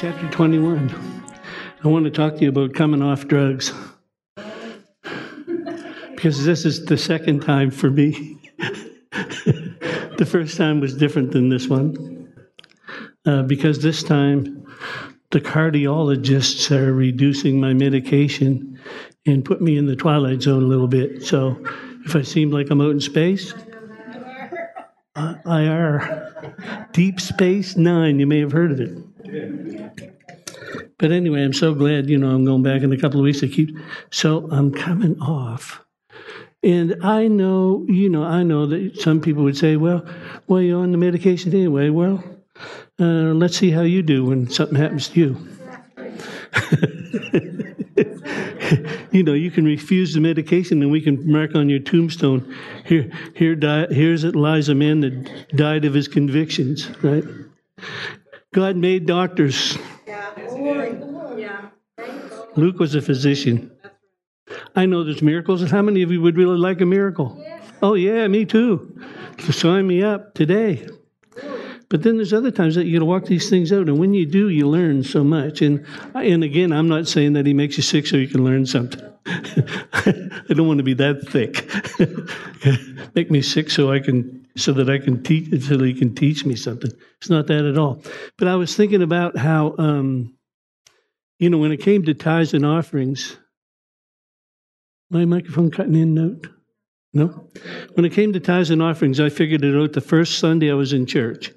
chapter 0.00 0.30
21. 0.30 1.22
I 1.84 1.88
want 1.88 2.06
to 2.06 2.10
talk 2.10 2.36
to 2.36 2.40
you 2.40 2.48
about 2.48 2.72
coming 2.72 3.02
off 3.02 3.28
drugs. 3.28 3.70
Because 6.14 6.42
this 6.42 6.64
is 6.64 6.86
the 6.86 6.96
second 6.96 7.40
time 7.40 7.70
for 7.70 7.90
me. 7.90 8.38
the 10.16 10.26
first 10.26 10.56
time 10.56 10.80
was 10.80 10.96
different 10.96 11.32
than 11.32 11.50
this 11.50 11.68
one. 11.68 12.32
Uh, 13.26 13.42
because 13.42 13.82
this 13.82 14.02
time, 14.02 14.66
the 15.32 15.40
cardiologists 15.40 16.74
are 16.74 16.94
reducing 16.94 17.60
my 17.60 17.74
medication 17.74 18.80
and 19.26 19.44
put 19.44 19.60
me 19.60 19.76
in 19.76 19.84
the 19.84 19.96
twilight 19.96 20.40
zone 20.40 20.62
a 20.62 20.66
little 20.66 20.88
bit. 20.88 21.22
So 21.24 21.62
if 22.06 22.16
I 22.16 22.22
seem 22.22 22.50
like 22.50 22.70
I'm 22.70 22.80
out 22.80 22.92
in 22.92 23.00
space, 23.00 23.52
IR, 25.44 26.88
Deep 26.92 27.20
Space 27.20 27.76
Nine, 27.76 28.18
you 28.18 28.26
may 28.26 28.40
have 28.40 28.52
heard 28.52 28.72
of 28.72 28.80
it. 28.80 28.96
But 30.98 31.12
anyway, 31.12 31.42
I'm 31.42 31.52
so 31.52 31.74
glad, 31.74 32.10
you 32.10 32.18
know, 32.18 32.30
I'm 32.30 32.44
going 32.44 32.62
back 32.62 32.82
in 32.82 32.92
a 32.92 32.98
couple 32.98 33.20
of 33.20 33.24
weeks 33.24 33.40
to 33.40 33.48
keep. 33.48 33.76
So 34.10 34.48
I'm 34.50 34.72
coming 34.72 35.18
off. 35.20 35.84
And 36.62 36.96
I 37.02 37.26
know, 37.26 37.86
you 37.88 38.10
know, 38.10 38.22
I 38.22 38.42
know 38.42 38.66
that 38.66 39.00
some 39.00 39.20
people 39.20 39.44
would 39.44 39.56
say, 39.56 39.76
well, 39.76 40.04
well, 40.46 40.60
you're 40.60 40.82
on 40.82 40.92
the 40.92 40.98
medication 40.98 41.54
anyway. 41.54 41.88
Well, 41.88 42.22
uh, 42.98 43.32
let's 43.32 43.56
see 43.56 43.70
how 43.70 43.80
you 43.82 44.02
do 44.02 44.26
when 44.26 44.50
something 44.50 44.76
happens 44.76 45.08
to 45.08 45.20
you. 45.20 45.48
you 49.10 49.22
know, 49.22 49.32
you 49.32 49.50
can 49.50 49.64
refuse 49.64 50.12
the 50.12 50.20
medication, 50.20 50.82
and 50.82 50.90
we 50.90 51.00
can 51.00 51.30
mark 51.30 51.54
on 51.54 51.70
your 51.70 51.78
tombstone, 51.78 52.54
here, 52.84 53.10
here, 53.34 53.54
die, 53.54 53.86
here's 53.86 54.24
it 54.24 54.36
lies 54.36 54.68
a 54.68 54.74
man 54.74 55.00
that 55.00 55.56
died 55.56 55.86
of 55.86 55.94
his 55.94 56.08
convictions, 56.08 56.90
right? 57.02 57.24
God 58.52 58.76
made 58.76 59.06
doctors. 59.06 59.78
Luke 62.56 62.78
was 62.80 62.94
a 62.96 63.02
physician. 63.02 63.70
I 64.74 64.86
know 64.86 65.04
there's 65.04 65.22
miracles. 65.22 65.70
How 65.70 65.82
many 65.82 66.02
of 66.02 66.10
you 66.10 66.20
would 66.20 66.36
really 66.36 66.58
like 66.58 66.80
a 66.80 66.86
miracle? 66.86 67.42
Oh, 67.80 67.94
yeah, 67.94 68.26
me 68.26 68.44
too. 68.44 69.00
sign 69.38 69.86
me 69.86 70.02
up 70.02 70.34
today. 70.34 70.86
But 71.88 72.04
then 72.04 72.16
there's 72.16 72.32
other 72.32 72.50
times 72.50 72.76
that 72.76 72.86
you 72.86 72.92
got 72.92 73.00
to 73.00 73.04
walk 73.04 73.24
these 73.26 73.50
things 73.50 73.72
out, 73.72 73.88
and 73.88 73.98
when 73.98 74.14
you 74.14 74.24
do, 74.24 74.48
you 74.48 74.68
learn 74.68 75.02
so 75.02 75.24
much. 75.24 75.60
And 75.60 75.84
and 76.14 76.44
again, 76.44 76.70
I'm 76.70 76.88
not 76.88 77.08
saying 77.08 77.32
that 77.32 77.46
he 77.46 77.52
makes 77.52 77.76
you 77.76 77.82
sick 77.82 78.06
so 78.06 78.16
you 78.16 78.28
can 78.28 78.44
learn 78.44 78.64
something. 78.64 79.02
I 79.26 80.54
don't 80.54 80.68
want 80.68 80.78
to 80.78 80.84
be 80.84 80.94
that 80.94 81.28
thick. 81.28 81.68
Make 83.16 83.32
me 83.32 83.42
sick 83.42 83.70
so 83.70 83.90
I 83.90 83.98
can 83.98 84.39
so 84.56 84.72
that 84.72 84.90
I 84.90 84.98
can 84.98 85.22
teach 85.22 85.62
so 85.64 85.78
he 85.78 85.94
can 85.94 86.14
teach 86.14 86.44
me 86.44 86.56
something. 86.56 86.90
It's 87.18 87.30
not 87.30 87.46
that 87.48 87.64
at 87.64 87.78
all. 87.78 88.02
But 88.38 88.48
I 88.48 88.56
was 88.56 88.74
thinking 88.74 89.02
about 89.02 89.36
how 89.36 89.74
um, 89.78 90.36
you 91.38 91.50
know 91.50 91.58
when 91.58 91.72
it 91.72 91.82
came 91.82 92.04
to 92.04 92.14
tithes 92.14 92.54
and 92.54 92.66
offerings. 92.66 93.36
My 95.12 95.24
microphone 95.24 95.72
cutting 95.72 95.96
in 95.96 96.14
note. 96.14 96.46
No? 97.12 97.48
When 97.94 98.04
it 98.04 98.12
came 98.12 98.32
to 98.32 98.40
tithes 98.40 98.70
and 98.70 98.80
offerings, 98.80 99.18
I 99.18 99.28
figured 99.28 99.64
it 99.64 99.76
out 99.76 99.92
the 99.92 100.00
first 100.00 100.38
Sunday 100.38 100.70
I 100.70 100.74
was 100.74 100.92
in 100.92 101.06
church. 101.06 101.52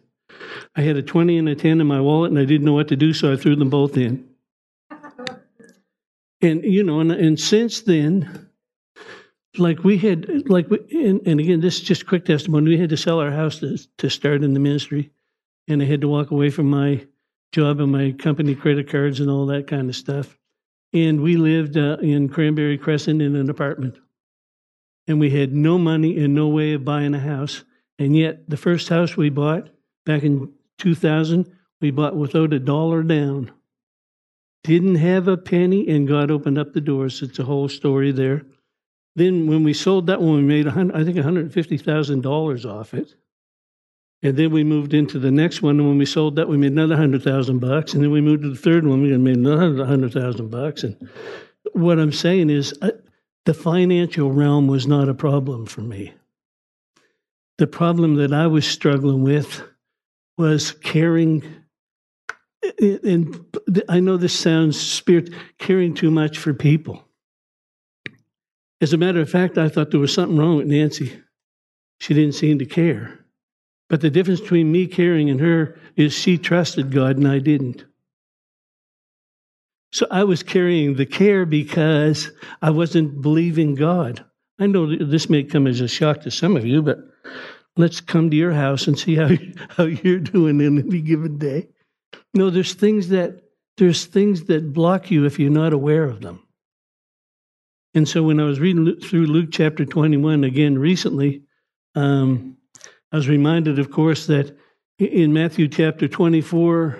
I 0.75 0.81
had 0.81 0.97
a 0.97 1.03
20 1.03 1.37
and 1.37 1.49
a 1.49 1.55
10 1.55 1.79
in 1.79 1.87
my 1.87 2.01
wallet 2.01 2.31
and 2.31 2.39
I 2.39 2.45
didn't 2.45 2.65
know 2.65 2.73
what 2.73 2.87
to 2.87 2.95
do, 2.95 3.13
so 3.13 3.31
I 3.31 3.35
threw 3.35 3.55
them 3.55 3.69
both 3.69 3.95
in. 3.97 4.27
And, 6.41 6.63
you 6.63 6.83
know, 6.83 6.99
and, 6.99 7.11
and 7.11 7.39
since 7.39 7.81
then, 7.81 8.49
like 9.57 9.83
we 9.83 9.97
had, 9.97 10.49
like, 10.49 10.69
we, 10.69 10.79
and, 10.91 11.21
and 11.25 11.39
again, 11.39 11.61
this 11.61 11.75
is 11.75 11.81
just 11.81 12.07
quick 12.07 12.25
testimony. 12.25 12.69
We 12.69 12.79
had 12.79 12.89
to 12.89 12.97
sell 12.97 13.19
our 13.19 13.31
house 13.31 13.59
to, 13.59 13.77
to 13.97 14.09
start 14.09 14.43
in 14.43 14.53
the 14.53 14.59
ministry, 14.59 15.11
and 15.67 15.81
I 15.81 15.85
had 15.85 16.01
to 16.01 16.07
walk 16.07 16.31
away 16.31 16.49
from 16.49 16.69
my 16.69 17.05
job 17.51 17.79
and 17.79 17.91
my 17.91 18.11
company 18.11 18.55
credit 18.55 18.89
cards 18.89 19.19
and 19.19 19.29
all 19.29 19.45
that 19.47 19.67
kind 19.67 19.89
of 19.89 19.95
stuff. 19.95 20.37
And 20.91 21.21
we 21.21 21.37
lived 21.37 21.77
uh, 21.77 21.97
in 22.01 22.29
Cranberry 22.29 22.77
Crescent 22.77 23.21
in 23.21 23.35
an 23.35 23.49
apartment. 23.49 23.97
And 25.07 25.19
we 25.19 25.29
had 25.29 25.53
no 25.53 25.77
money 25.77 26.23
and 26.23 26.33
no 26.33 26.47
way 26.47 26.73
of 26.73 26.85
buying 26.85 27.13
a 27.13 27.19
house. 27.19 27.63
And 27.99 28.15
yet, 28.15 28.49
the 28.49 28.57
first 28.57 28.89
house 28.89 29.15
we 29.15 29.29
bought 29.29 29.69
back 30.05 30.23
in 30.23 30.51
2000, 30.79 31.51
we 31.81 31.91
bought 31.91 32.15
without 32.15 32.53
a 32.53 32.59
dollar 32.59 33.03
down. 33.03 33.51
Didn't 34.63 34.95
have 34.95 35.27
a 35.27 35.37
penny, 35.37 35.87
and 35.89 36.07
God 36.07 36.31
opened 36.31 36.57
up 36.57 36.73
the 36.73 36.81
doors. 36.81 37.21
It's 37.21 37.39
a 37.39 37.43
whole 37.43 37.67
story 37.67 38.11
there. 38.11 38.43
Then, 39.15 39.47
when 39.47 39.63
we 39.63 39.73
sold 39.73 40.07
that 40.07 40.21
one, 40.21 40.37
we 40.37 40.41
made, 40.41 40.67
I 40.67 41.03
think, 41.03 41.17
$150,000 41.17 42.65
off 42.65 42.93
it. 42.93 43.15
And 44.23 44.37
then 44.37 44.51
we 44.51 44.63
moved 44.63 44.93
into 44.93 45.19
the 45.19 45.31
next 45.31 45.61
one, 45.61 45.79
and 45.79 45.87
when 45.87 45.97
we 45.97 46.05
sold 46.05 46.37
that, 46.37 46.47
we 46.47 46.57
made 46.57 46.71
another 46.71 46.95
hundred 46.95 47.23
thousand 47.23 47.59
bucks. 47.59 47.93
And 47.93 48.01
then 48.01 48.09
we 48.09 48.21
moved 48.21 48.43
to 48.43 48.49
the 48.49 48.55
third 48.55 48.87
one, 48.87 49.01
we 49.01 49.15
made 49.17 49.35
another 49.35 49.85
hundred 49.85 50.13
thousand 50.13 50.49
bucks. 50.49 50.83
And 50.83 51.09
what 51.73 51.99
I'm 51.99 52.13
saying 52.13 52.49
is, 52.49 52.73
uh, 52.81 52.91
the 53.45 53.53
financial 53.53 54.31
realm 54.31 54.67
was 54.67 54.87
not 54.87 55.09
a 55.09 55.13
problem 55.13 55.65
for 55.65 55.81
me. 55.81 56.13
The 57.57 57.67
problem 57.67 58.15
that 58.15 58.31
I 58.31 58.47
was 58.47 58.65
struggling 58.65 59.23
with 59.23 59.61
was 60.37 60.71
caring 60.71 61.43
and 62.79 63.45
I 63.89 63.99
know 63.99 64.15
this 64.15 64.37
sounds 64.37 64.79
spirit 64.79 65.29
caring 65.57 65.93
too 65.93 66.09
much 66.09 66.37
for 66.37 66.53
people. 66.53 67.05
As 68.83 68.91
a 68.91 68.97
matter 68.97 69.21
of 69.21 69.29
fact, 69.29 69.57
I 69.57 69.69
thought 69.69 69.91
there 69.91 69.99
was 70.01 70.13
something 70.13 70.37
wrong 70.37 70.57
with 70.57 70.67
Nancy. 70.67 71.17
She 72.01 72.13
didn't 72.13 72.35
seem 72.35 72.59
to 72.59 72.65
care. 72.65 73.17
But 73.87 74.01
the 74.01 74.09
difference 74.09 74.41
between 74.41 74.73
me 74.73 74.87
caring 74.87 75.29
and 75.29 75.39
her 75.39 75.79
is 75.95 76.11
she 76.11 76.37
trusted 76.37 76.91
God 76.91 77.15
and 77.15 77.25
I 77.25 77.39
didn't. 77.39 77.85
So 79.93 80.05
I 80.11 80.25
was 80.25 80.43
carrying 80.43 80.95
the 80.95 81.05
care 81.05 81.45
because 81.45 82.29
I 82.61 82.71
wasn't 82.71 83.21
believing 83.21 83.75
God. 83.75 84.25
I 84.59 84.67
know 84.67 84.93
this 84.97 85.29
may 85.29 85.43
come 85.43 85.65
as 85.65 85.79
a 85.79 85.87
shock 85.87 86.19
to 86.23 86.29
some 86.29 86.57
of 86.57 86.65
you, 86.65 86.81
but 86.81 86.99
let's 87.77 88.01
come 88.01 88.29
to 88.31 88.35
your 88.35 88.51
house 88.51 88.85
and 88.85 88.99
see 88.99 89.15
how, 89.15 89.29
how 89.69 89.85
you're 89.85 90.19
doing 90.19 90.59
in 90.59 90.79
any 90.79 90.99
given 90.99 91.37
day. 91.37 91.69
No, 92.33 92.49
there's 92.49 92.73
things 92.73 93.07
that 93.09 93.43
there's 93.77 94.07
things 94.07 94.43
that 94.47 94.73
block 94.73 95.09
you 95.09 95.23
if 95.23 95.39
you're 95.39 95.49
not 95.49 95.71
aware 95.71 96.03
of 96.03 96.19
them. 96.19 96.43
And 97.93 98.07
so 98.07 98.23
when 98.23 98.39
I 98.39 98.45
was 98.45 98.59
reading 98.59 98.99
through 98.99 99.27
Luke 99.27 99.49
chapter 99.51 99.85
21 99.85 100.43
again 100.43 100.77
recently, 100.79 101.43
um, 101.95 102.57
I 103.11 103.17
was 103.17 103.27
reminded, 103.27 103.77
of 103.77 103.91
course, 103.91 104.25
that 104.27 104.57
in 104.97 105.33
Matthew 105.33 105.67
chapter 105.67 106.07
24, 106.07 106.97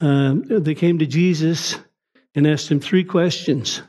um, 0.00 0.42
they 0.48 0.74
came 0.74 0.98
to 0.98 1.06
Jesus 1.06 1.76
and 2.34 2.46
asked 2.46 2.70
him 2.70 2.80
three 2.80 3.04
questions. 3.04 3.82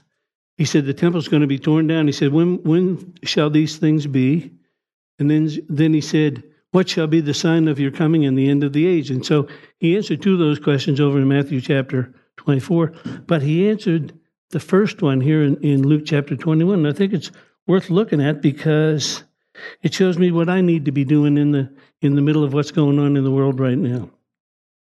He 0.58 0.66
said, 0.66 0.86
The 0.86 0.94
temple's 0.94 1.28
going 1.28 1.42
to 1.42 1.48
be 1.48 1.58
torn 1.58 1.88
down. 1.88 2.06
He 2.06 2.14
said, 2.14 2.32
When, 2.32 2.62
when 2.64 3.16
shall 3.24 3.50
these 3.50 3.78
things 3.78 4.06
be? 4.06 4.52
And 5.18 5.32
then, 5.32 5.50
then 5.68 5.94
he 5.94 6.02
said, 6.02 6.44
What 6.72 6.90
shall 6.90 7.08
be 7.08 7.22
the 7.22 7.34
sign 7.34 7.68
of 7.68 7.80
your 7.80 7.92
coming 7.92 8.26
and 8.26 8.38
the 8.38 8.50
end 8.50 8.64
of 8.64 8.74
the 8.74 8.86
age? 8.86 9.10
And 9.10 9.26
so 9.26 9.48
he 9.80 9.96
answered 9.96 10.22
two 10.22 10.34
of 10.34 10.40
those 10.40 10.60
questions 10.60 11.00
over 11.00 11.18
in 11.18 11.28
Matthew 11.28 11.60
chapter 11.60 12.14
24, 12.38 12.94
but 13.26 13.42
he 13.42 13.68
answered 13.68 14.14
the 14.54 14.60
first 14.60 15.02
one 15.02 15.20
here 15.20 15.44
in, 15.44 15.58
in 15.58 15.84
Luke 15.84 16.04
chapter 16.06 16.36
21. 16.36 16.80
And 16.80 16.88
I 16.88 16.94
think 16.94 17.12
it's 17.12 17.32
worth 17.68 17.90
looking 17.90 18.22
at 18.22 18.42
because 18.42 19.24
it 19.82 19.94
shows 19.94 20.18
me 20.18 20.32
what 20.32 20.50
I 20.50 20.62
need 20.62 20.86
to 20.86 20.92
be 20.92 21.04
doing 21.04 21.38
in 21.38 21.52
the 21.52 21.76
in 22.02 22.16
the 22.16 22.22
middle 22.22 22.44
of 22.44 22.54
what's 22.54 22.72
going 22.72 23.00
on 23.00 23.18
in 23.18 23.24
the 23.24 23.32
world 23.32 23.60
right 23.60 23.78
now. 23.78 24.10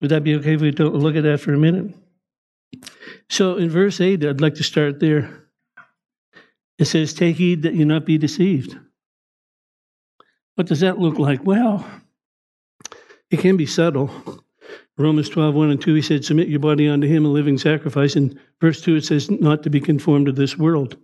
Would 0.02 0.12
that 0.12 0.24
be 0.24 0.36
okay 0.36 0.54
if 0.54 0.62
we 0.62 0.72
look 0.72 1.16
at 1.16 1.24
that 1.24 1.40
for 1.40 1.54
a 1.54 1.58
minute? 1.58 1.94
So 3.30 3.58
in 3.58 3.70
verse 3.70 4.00
8, 4.00 4.24
I'd 4.24 4.42
like 4.42 4.56
to 4.56 4.64
start 4.64 5.00
there. 5.00 5.48
It 6.78 6.86
says, 6.86 7.14
Take 7.14 7.36
heed 7.36 7.64
that 7.64 7.74
you 7.74 7.84
not 7.84 8.06
be 8.06 8.18
deceived. 8.18 8.78
What 10.56 10.68
does 10.68 10.80
that 10.80 11.00
look 11.00 11.20
like? 11.20 11.44
Well, 11.44 11.86
it 13.30 13.40
can 13.40 13.58
be 13.58 13.66
subtle. 13.66 14.10
Romans 15.00 15.30
12, 15.30 15.56
1 15.56 15.70
and 15.72 15.82
2, 15.82 15.94
he 15.94 16.02
said, 16.02 16.26
Submit 16.26 16.50
your 16.50 16.60
body 16.60 16.90
unto 16.90 17.08
him, 17.08 17.26
a 17.26 17.30
living 17.30 17.58
sacrifice. 17.58 18.18
And 18.18 18.38
verse 18.60 18.82
2, 18.82 18.98
it 18.98 19.06
says, 19.06 19.32
Not 19.32 19.64
to 19.64 19.70
be 19.70 19.80
conformed 19.80 20.26
to 20.26 20.34
this 20.34 20.58
world. 20.58 20.98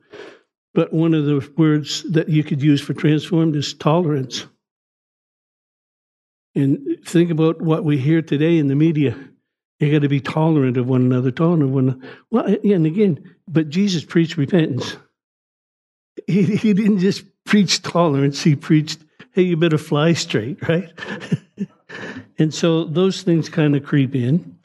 But 0.73 0.91
one 0.91 1.13
of 1.13 1.25
the 1.25 1.49
words 1.55 2.03
that 2.11 2.27
you 2.27 2.43
could 2.43 2.61
use 2.61 2.81
for 2.81 2.93
transformed 2.93 3.55
is 3.55 3.73
tolerance. 3.73 4.45
And 6.53 6.97
think 7.05 7.31
about 7.31 7.61
what 7.61 7.85
we 7.85 7.97
hear 7.97 8.21
today 8.21 8.57
in 8.57 8.67
the 8.67 8.75
media. 8.75 9.17
You 9.79 9.91
got 9.91 10.01
to 10.01 10.09
be 10.09 10.21
tolerant 10.21 10.75
of 10.75 10.89
one 10.89 11.01
another, 11.01 11.31
tolerant 11.31 11.63
of 11.63 11.71
one 11.71 11.89
another. 11.89 12.07
Well, 12.31 12.45
and 12.45 12.85
again, 12.85 13.35
but 13.47 13.69
Jesus 13.69 14.03
preached 14.03 14.35
repentance. 14.35 14.97
He, 16.27 16.43
he 16.43 16.73
didn't 16.73 16.99
just 16.99 17.23
preach 17.45 17.81
tolerance, 17.81 18.41
he 18.41 18.55
preached 18.55 18.99
hey, 19.31 19.43
you 19.43 19.57
better 19.57 19.77
fly 19.77 20.13
straight, 20.13 20.65
right? 20.67 20.91
and 22.37 22.53
so 22.53 22.85
those 22.85 23.21
things 23.23 23.49
kind 23.49 23.75
of 23.75 23.83
creep 23.83 24.15
in. 24.15 24.57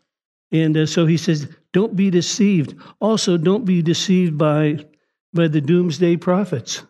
And 0.52 0.76
uh, 0.76 0.86
so 0.86 1.06
he 1.06 1.16
says, 1.16 1.48
don't 1.72 1.94
be 1.94 2.10
deceived. 2.10 2.74
Also, 3.00 3.36
don't 3.36 3.64
be 3.64 3.82
deceived 3.82 4.36
by, 4.36 4.84
by 5.32 5.48
the 5.48 5.60
doomsday 5.60 6.16
prophets. 6.16 6.82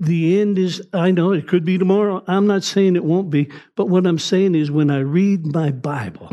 the 0.00 0.40
end 0.40 0.58
is, 0.58 0.82
I 0.92 1.10
know 1.10 1.32
it 1.32 1.48
could 1.48 1.64
be 1.64 1.78
tomorrow. 1.78 2.22
I'm 2.26 2.46
not 2.46 2.62
saying 2.62 2.96
it 2.96 3.04
won't 3.04 3.30
be, 3.30 3.50
but 3.74 3.88
what 3.88 4.06
I'm 4.06 4.18
saying 4.18 4.54
is 4.54 4.70
when 4.70 4.90
I 4.90 5.00
read 5.00 5.46
my 5.46 5.70
Bible, 5.70 6.30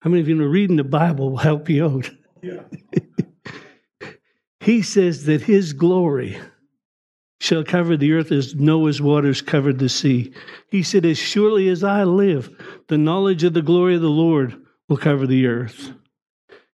how 0.00 0.10
many 0.10 0.20
of 0.20 0.28
you 0.28 0.34
know 0.34 0.44
reading 0.44 0.76
the 0.76 0.84
Bible 0.84 1.30
will 1.30 1.38
help 1.38 1.68
you 1.68 1.86
out? 1.86 2.10
Yeah. 2.42 2.62
he 4.60 4.82
says 4.82 5.24
that 5.24 5.42
his 5.42 5.72
glory 5.72 6.38
shall 7.40 7.64
cover 7.64 7.96
the 7.96 8.12
earth 8.12 8.30
as 8.30 8.54
Noah's 8.54 9.00
waters 9.00 9.40
covered 9.40 9.78
the 9.78 9.88
sea. 9.88 10.32
He 10.68 10.82
said, 10.82 11.06
As 11.06 11.18
surely 11.18 11.68
as 11.68 11.82
I 11.82 12.04
live, 12.04 12.50
the 12.88 12.98
knowledge 12.98 13.42
of 13.44 13.54
the 13.54 13.62
glory 13.62 13.96
of 13.96 14.02
the 14.02 14.08
Lord 14.08 14.54
will 14.88 14.98
cover 14.98 15.26
the 15.26 15.46
earth. 15.46 15.92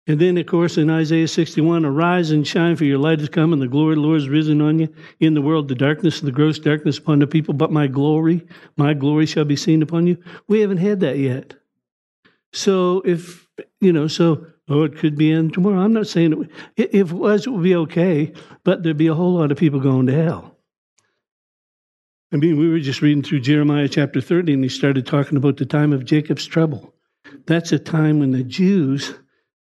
And 0.08 0.20
then, 0.20 0.38
of 0.38 0.48
course, 0.48 0.78
in 0.78 0.90
Isaiah 0.90 1.28
61, 1.28 1.86
arise 1.86 2.32
and 2.32 2.46
shine, 2.46 2.76
for 2.76 2.84
your 2.84 2.98
light 2.98 3.20
has 3.20 3.30
come, 3.30 3.54
and 3.54 3.62
the 3.62 3.68
glory 3.68 3.94
of 3.94 3.98
the 3.98 4.02
Lord 4.02 4.22
is 4.22 4.30
risen 4.30 4.60
on 4.60 4.80
you. 4.80 4.94
In 5.20 5.36
the 5.36 5.42
world, 5.42 5.68
the 5.68 5.76
darkness, 5.76 6.20
the 6.20 6.32
gross 6.32 6.58
darkness 6.58 6.98
upon 6.98 7.20
the 7.20 7.28
people, 7.28 7.54
but 7.54 7.72
my 7.72 7.88
glory, 7.88 8.46
my 8.76 8.94
glory 8.94 9.28
shall 9.28 9.46
be 9.46 9.56
seen 9.56 9.84
upon 9.84 10.08
you. 10.08 10.18
We 10.48 10.62
haven't 10.62 10.78
had 10.78 11.00
that 11.02 11.18
yet. 11.20 11.56
So, 12.54 13.02
if, 13.06 13.48
you 13.82 13.94
know, 13.94 14.08
so, 14.08 14.48
oh, 14.68 14.84
it 14.84 14.98
could 14.98 15.16
be 15.16 15.32
in 15.32 15.52
tomorrow. 15.52 15.80
I'm 15.80 15.94
not 15.94 16.08
saying 16.08 16.50
it, 16.76 16.90
if 16.94 17.12
it 17.12 17.16
was, 17.16 17.46
it 17.46 17.52
would 17.52 17.64
be 17.64 17.76
okay, 17.76 18.34
but 18.64 18.82
there'd 18.82 18.98
be 18.98 19.08
a 19.08 19.16
whole 19.16 19.34
lot 19.34 19.52
of 19.52 19.58
people 19.58 19.80
going 19.80 20.08
to 20.08 20.14
hell. 20.14 20.55
I 22.34 22.38
mean, 22.38 22.58
we 22.58 22.70
were 22.70 22.80
just 22.80 23.02
reading 23.02 23.24
through 23.24 23.42
Jeremiah 23.42 23.88
chapter 23.88 24.20
30, 24.20 24.54
and 24.54 24.64
he 24.64 24.70
started 24.70 25.06
talking 25.06 25.38
about 25.38 25.58
the 25.58 25.66
time 25.66 25.94
of 25.94 26.06
Jacob's 26.06 26.46
trouble. 26.46 26.94
That's 27.46 27.72
a 27.72 27.80
time 27.80 28.20
when 28.20 28.32
the 28.32 28.44
Jews 28.44 29.14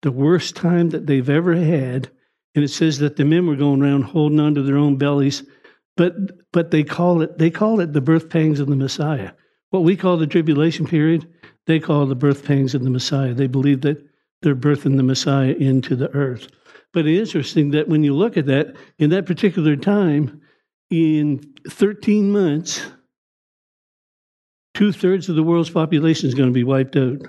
the 0.04 0.12
worst 0.12 0.54
time 0.54 0.90
that 0.90 1.06
they've 1.06 1.30
ever 1.30 1.54
had. 1.56 2.10
And 2.54 2.62
it 2.62 2.68
says 2.68 2.98
that 2.98 3.16
the 3.16 3.24
men 3.24 3.46
were 3.46 3.56
going 3.56 3.82
around 3.82 4.02
holding 4.02 4.38
on 4.38 4.54
to 4.54 4.62
their 4.62 4.76
own 4.76 4.96
bellies, 4.96 5.42
but 5.96 6.14
but 6.52 6.70
they 6.70 6.84
call 6.84 7.22
it 7.22 7.38
they 7.38 7.50
call 7.50 7.80
it 7.80 7.92
the 7.92 8.00
birth 8.00 8.28
pangs 8.28 8.60
of 8.60 8.68
the 8.68 8.76
Messiah. 8.76 9.32
What 9.70 9.82
we 9.82 9.96
call 9.96 10.18
the 10.18 10.26
tribulation 10.26 10.86
period, 10.86 11.26
they 11.66 11.80
call 11.80 12.06
the 12.06 12.14
birth 12.14 12.44
pangs 12.44 12.74
of 12.74 12.84
the 12.84 12.90
Messiah. 12.90 13.34
They 13.34 13.48
believe 13.48 13.80
that 13.80 14.04
they're 14.42 14.54
birthing 14.54 14.98
the 14.98 15.02
Messiah 15.02 15.54
into 15.54 15.96
the 15.96 16.10
earth. 16.10 16.48
But 16.92 17.06
it's 17.06 17.30
interesting 17.30 17.70
that 17.70 17.88
when 17.88 18.04
you 18.04 18.14
look 18.14 18.36
at 18.36 18.46
that, 18.46 18.76
in 18.98 19.10
that 19.10 19.26
particular 19.26 19.74
time, 19.74 20.40
in 20.94 21.54
13 21.68 22.30
months, 22.30 22.82
two 24.74 24.92
thirds 24.92 25.28
of 25.28 25.36
the 25.36 25.42
world's 25.42 25.70
population 25.70 26.28
is 26.28 26.34
going 26.34 26.48
to 26.48 26.54
be 26.54 26.64
wiped 26.64 26.96
out. 26.96 27.22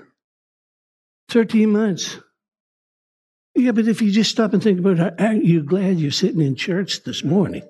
13 1.30 1.70
months. 1.70 2.18
Yeah, 3.54 3.72
but 3.72 3.88
if 3.88 4.02
you 4.02 4.10
just 4.10 4.30
stop 4.30 4.52
and 4.52 4.62
think 4.62 4.78
about 4.78 4.98
it, 4.98 5.14
aren't 5.18 5.44
you 5.44 5.62
glad 5.62 5.98
you're 5.98 6.10
sitting 6.10 6.42
in 6.42 6.56
church 6.56 7.04
this 7.04 7.24
morning? 7.24 7.62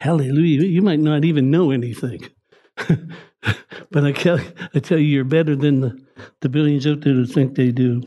Hallelujah. 0.00 0.62
You 0.62 0.82
might 0.82 1.00
not 1.00 1.24
even 1.24 1.50
know 1.50 1.70
anything. 1.70 2.28
but 2.76 4.04
I 4.04 4.12
tell, 4.12 4.40
I 4.74 4.78
tell 4.78 4.98
you, 4.98 5.06
you're 5.06 5.24
better 5.24 5.56
than 5.56 5.80
the, 5.80 6.00
the 6.40 6.48
billions 6.48 6.86
out 6.86 7.00
there 7.02 7.14
who 7.14 7.26
think 7.26 7.54
they 7.54 7.70
do. 7.70 8.02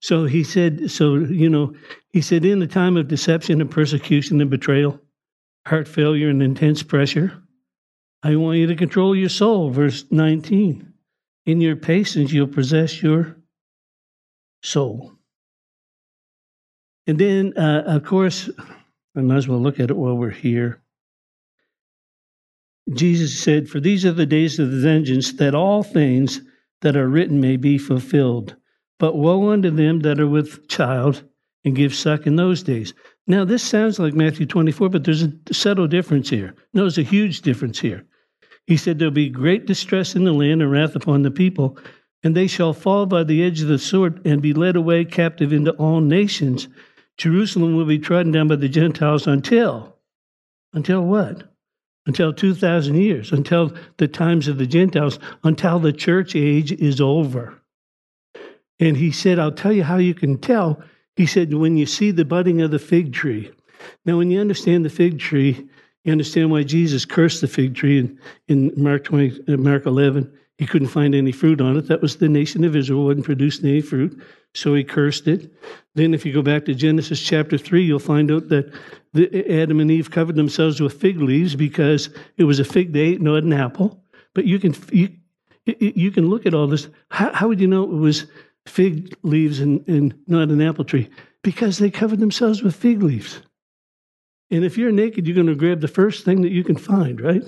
So 0.00 0.24
he 0.24 0.44
said, 0.44 0.90
so, 0.90 1.16
you 1.16 1.48
know, 1.48 1.74
he 2.12 2.20
said, 2.20 2.44
in 2.44 2.58
the 2.58 2.66
time 2.66 2.96
of 2.96 3.08
deception 3.08 3.60
and 3.60 3.70
persecution 3.70 4.40
and 4.40 4.50
betrayal, 4.50 5.00
heart 5.66 5.88
failure 5.88 6.28
and 6.28 6.42
intense 6.42 6.82
pressure, 6.82 7.42
I 8.22 8.36
want 8.36 8.58
you 8.58 8.66
to 8.66 8.76
control 8.76 9.16
your 9.16 9.28
soul. 9.28 9.70
Verse 9.70 10.04
19. 10.10 10.92
In 11.46 11.60
your 11.60 11.76
patience, 11.76 12.32
you'll 12.32 12.46
possess 12.46 13.02
your 13.02 13.36
soul. 14.62 15.12
And 17.06 17.18
then, 17.18 17.54
uh, 17.56 17.84
of 17.86 18.04
course, 18.04 18.50
I 19.16 19.20
might 19.20 19.36
as 19.36 19.48
well 19.48 19.60
look 19.60 19.80
at 19.80 19.90
it 19.90 19.96
while 19.96 20.16
we're 20.16 20.30
here. 20.30 20.82
Jesus 22.92 23.38
said, 23.38 23.68
For 23.68 23.80
these 23.80 24.04
are 24.04 24.12
the 24.12 24.26
days 24.26 24.58
of 24.58 24.70
the 24.70 24.78
vengeance, 24.78 25.32
that 25.34 25.54
all 25.54 25.82
things 25.82 26.40
that 26.82 26.96
are 26.96 27.08
written 27.08 27.40
may 27.40 27.56
be 27.56 27.78
fulfilled. 27.78 28.56
But 29.00 29.16
woe 29.16 29.50
unto 29.50 29.70
them 29.70 30.00
that 30.00 30.20
are 30.20 30.28
with 30.28 30.68
child 30.68 31.24
and 31.64 31.74
give 31.74 31.94
suck 31.94 32.26
in 32.26 32.36
those 32.36 32.62
days. 32.62 32.92
Now, 33.26 33.46
this 33.46 33.62
sounds 33.62 33.98
like 33.98 34.12
Matthew 34.12 34.44
24, 34.44 34.90
but 34.90 35.04
there's 35.04 35.22
a 35.22 35.32
subtle 35.52 35.86
difference 35.86 36.28
here. 36.28 36.54
No, 36.74 36.82
there's 36.82 36.98
a 36.98 37.02
huge 37.02 37.40
difference 37.40 37.80
here. 37.80 38.04
He 38.66 38.76
said, 38.76 38.98
There'll 38.98 39.10
be 39.10 39.30
great 39.30 39.66
distress 39.66 40.14
in 40.14 40.24
the 40.24 40.32
land 40.32 40.60
and 40.60 40.70
wrath 40.70 40.94
upon 40.94 41.22
the 41.22 41.30
people, 41.30 41.78
and 42.22 42.36
they 42.36 42.46
shall 42.46 42.74
fall 42.74 43.06
by 43.06 43.24
the 43.24 43.42
edge 43.42 43.62
of 43.62 43.68
the 43.68 43.78
sword 43.78 44.20
and 44.26 44.42
be 44.42 44.52
led 44.52 44.76
away 44.76 45.06
captive 45.06 45.50
into 45.50 45.72
all 45.72 46.02
nations. 46.02 46.68
Jerusalem 47.16 47.76
will 47.76 47.86
be 47.86 47.98
trodden 47.98 48.32
down 48.32 48.48
by 48.48 48.56
the 48.56 48.68
Gentiles 48.68 49.26
until, 49.26 49.96
until 50.74 51.02
what? 51.02 51.54
Until 52.04 52.34
2,000 52.34 52.96
years, 52.96 53.32
until 53.32 53.72
the 53.96 54.08
times 54.08 54.46
of 54.46 54.58
the 54.58 54.66
Gentiles, 54.66 55.18
until 55.42 55.78
the 55.78 55.92
church 55.92 56.36
age 56.36 56.70
is 56.72 57.00
over. 57.00 57.59
And 58.80 58.96
he 58.96 59.12
said, 59.12 59.38
I'll 59.38 59.52
tell 59.52 59.72
you 59.72 59.84
how 59.84 59.98
you 59.98 60.14
can 60.14 60.38
tell. 60.38 60.82
He 61.14 61.26
said, 61.26 61.52
when 61.54 61.76
you 61.76 61.86
see 61.86 62.10
the 62.10 62.24
budding 62.24 62.62
of 62.62 62.70
the 62.70 62.78
fig 62.78 63.12
tree. 63.12 63.52
Now, 64.04 64.16
when 64.16 64.30
you 64.30 64.40
understand 64.40 64.84
the 64.84 64.90
fig 64.90 65.18
tree, 65.18 65.68
you 66.04 66.12
understand 66.12 66.50
why 66.50 66.62
Jesus 66.62 67.04
cursed 67.04 67.42
the 67.42 67.46
fig 67.46 67.74
tree 67.74 67.98
in, 67.98 68.18
in 68.48 68.72
Mark 68.82 69.04
20, 69.04 69.52
uh, 69.52 69.56
Mark 69.58 69.84
11. 69.84 70.32
He 70.56 70.66
couldn't 70.66 70.88
find 70.88 71.14
any 71.14 71.32
fruit 71.32 71.60
on 71.60 71.76
it. 71.76 71.88
That 71.88 72.02
was 72.02 72.16
the 72.16 72.28
nation 72.28 72.64
of 72.64 72.74
Israel 72.74 73.04
wasn't 73.04 73.24
producing 73.24 73.68
any 73.68 73.80
fruit, 73.80 74.22
so 74.54 74.74
he 74.74 74.84
cursed 74.84 75.26
it. 75.26 75.50
Then, 75.94 76.12
if 76.12 76.26
you 76.26 76.32
go 76.32 76.42
back 76.42 76.66
to 76.66 76.74
Genesis 76.74 77.20
chapter 77.20 77.56
3, 77.56 77.82
you'll 77.82 77.98
find 77.98 78.30
out 78.30 78.48
that 78.48 78.72
the, 79.12 79.62
Adam 79.62 79.80
and 79.80 79.90
Eve 79.90 80.10
covered 80.10 80.36
themselves 80.36 80.80
with 80.80 81.00
fig 81.00 81.20
leaves 81.20 81.56
because 81.56 82.10
it 82.36 82.44
was 82.44 82.60
a 82.60 82.64
fig 82.64 82.92
they 82.92 83.00
ate, 83.00 83.22
not 83.22 83.42
an 83.42 83.54
apple. 83.54 84.02
But 84.34 84.44
you 84.44 84.58
can 84.58 84.74
you, 84.92 85.08
you 85.64 86.10
can 86.10 86.28
look 86.28 86.46
at 86.46 86.54
all 86.54 86.66
this. 86.66 86.88
How, 87.10 87.32
how 87.32 87.48
would 87.48 87.60
you 87.60 87.66
know 87.66 87.84
it 87.84 87.88
was 87.88 88.26
fig 88.66 89.14
leaves 89.22 89.60
and, 89.60 89.86
and 89.88 90.14
not 90.26 90.48
an 90.48 90.60
apple 90.60 90.84
tree? 90.84 91.08
Because 91.42 91.78
they 91.78 91.90
covered 91.90 92.20
themselves 92.20 92.62
with 92.62 92.76
fig 92.76 93.02
leaves. 93.02 93.40
And 94.50 94.64
if 94.64 94.76
you're 94.76 94.92
naked, 94.92 95.26
you're 95.26 95.34
going 95.34 95.46
to 95.46 95.54
grab 95.54 95.80
the 95.80 95.88
first 95.88 96.24
thing 96.24 96.42
that 96.42 96.52
you 96.52 96.64
can 96.64 96.76
find, 96.76 97.20
right? 97.20 97.42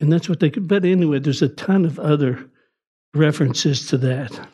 And 0.00 0.12
that's 0.12 0.28
what 0.28 0.40
they 0.40 0.50
could. 0.50 0.68
But 0.68 0.84
anyway, 0.84 1.18
there's 1.18 1.42
a 1.42 1.48
ton 1.48 1.84
of 1.84 1.98
other 1.98 2.50
references 3.14 3.86
to 3.88 3.98
that. 3.98 4.48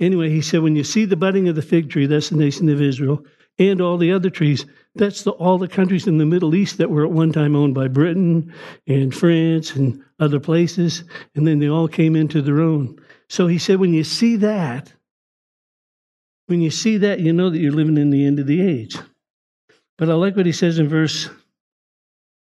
Anyway, 0.00 0.30
he 0.30 0.42
said, 0.42 0.62
when 0.62 0.76
you 0.76 0.84
see 0.84 1.04
the 1.04 1.16
budding 1.16 1.48
of 1.48 1.56
the 1.56 1.62
fig 1.62 1.90
tree, 1.90 2.06
that's 2.06 2.30
the 2.30 2.36
nation 2.36 2.68
of 2.68 2.80
Israel, 2.80 3.24
and 3.58 3.80
all 3.80 3.98
the 3.98 4.12
other 4.12 4.30
trees, 4.30 4.64
that's 4.94 5.24
the, 5.24 5.32
all 5.32 5.58
the 5.58 5.66
countries 5.66 6.06
in 6.06 6.18
the 6.18 6.26
Middle 6.26 6.54
East 6.54 6.78
that 6.78 6.90
were 6.90 7.04
at 7.04 7.10
one 7.10 7.32
time 7.32 7.56
owned 7.56 7.74
by 7.74 7.88
Britain 7.88 8.52
and 8.86 9.14
France 9.14 9.74
and 9.74 10.02
other 10.20 10.38
places, 10.38 11.02
and 11.34 11.46
then 11.46 11.58
they 11.58 11.68
all 11.68 11.88
came 11.88 12.14
into 12.14 12.40
their 12.40 12.60
own. 12.60 12.96
So 13.28 13.46
he 13.46 13.58
said, 13.58 13.78
when 13.78 13.92
you 13.92 14.04
see 14.04 14.36
that, 14.36 14.92
when 16.46 16.60
you 16.62 16.70
see 16.70 16.96
that, 16.98 17.20
you 17.20 17.32
know 17.32 17.50
that 17.50 17.58
you're 17.58 17.72
living 17.72 17.98
in 17.98 18.10
the 18.10 18.24
end 18.24 18.38
of 18.38 18.46
the 18.46 18.62
age. 18.62 18.96
But 19.98 20.08
I 20.08 20.14
like 20.14 20.36
what 20.36 20.46
he 20.46 20.52
says 20.52 20.78
in 20.78 20.88
verse 20.88 21.28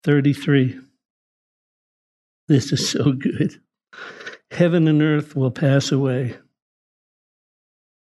33. 0.03 0.79
This 2.47 2.71
is 2.71 2.89
so 2.89 3.11
good. 3.11 3.59
Heaven 4.51 4.87
and 4.87 5.01
earth 5.01 5.35
will 5.35 5.51
pass 5.51 5.91
away, 5.91 6.37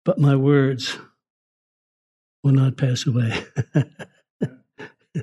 but 0.04 0.20
my 0.20 0.36
words 0.36 0.98
will 2.44 2.52
not 2.52 2.76
pass 2.78 3.06
away. 3.06 3.46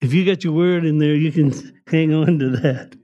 if 0.00 0.14
you 0.14 0.24
got 0.24 0.44
your 0.44 0.54
word 0.54 0.84
in 0.84 0.98
there, 0.98 1.14
you 1.14 1.30
can 1.32 1.82
hang 1.88 2.14
on 2.14 2.38
to 2.38 2.48
that. 2.50 2.96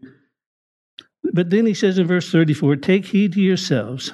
But 1.32 1.50
then 1.50 1.66
he 1.66 1.74
says 1.74 1.98
in 1.98 2.06
verse 2.06 2.30
34 2.30 2.76
Take 2.76 3.06
heed 3.06 3.32
to 3.34 3.40
yourselves, 3.40 4.12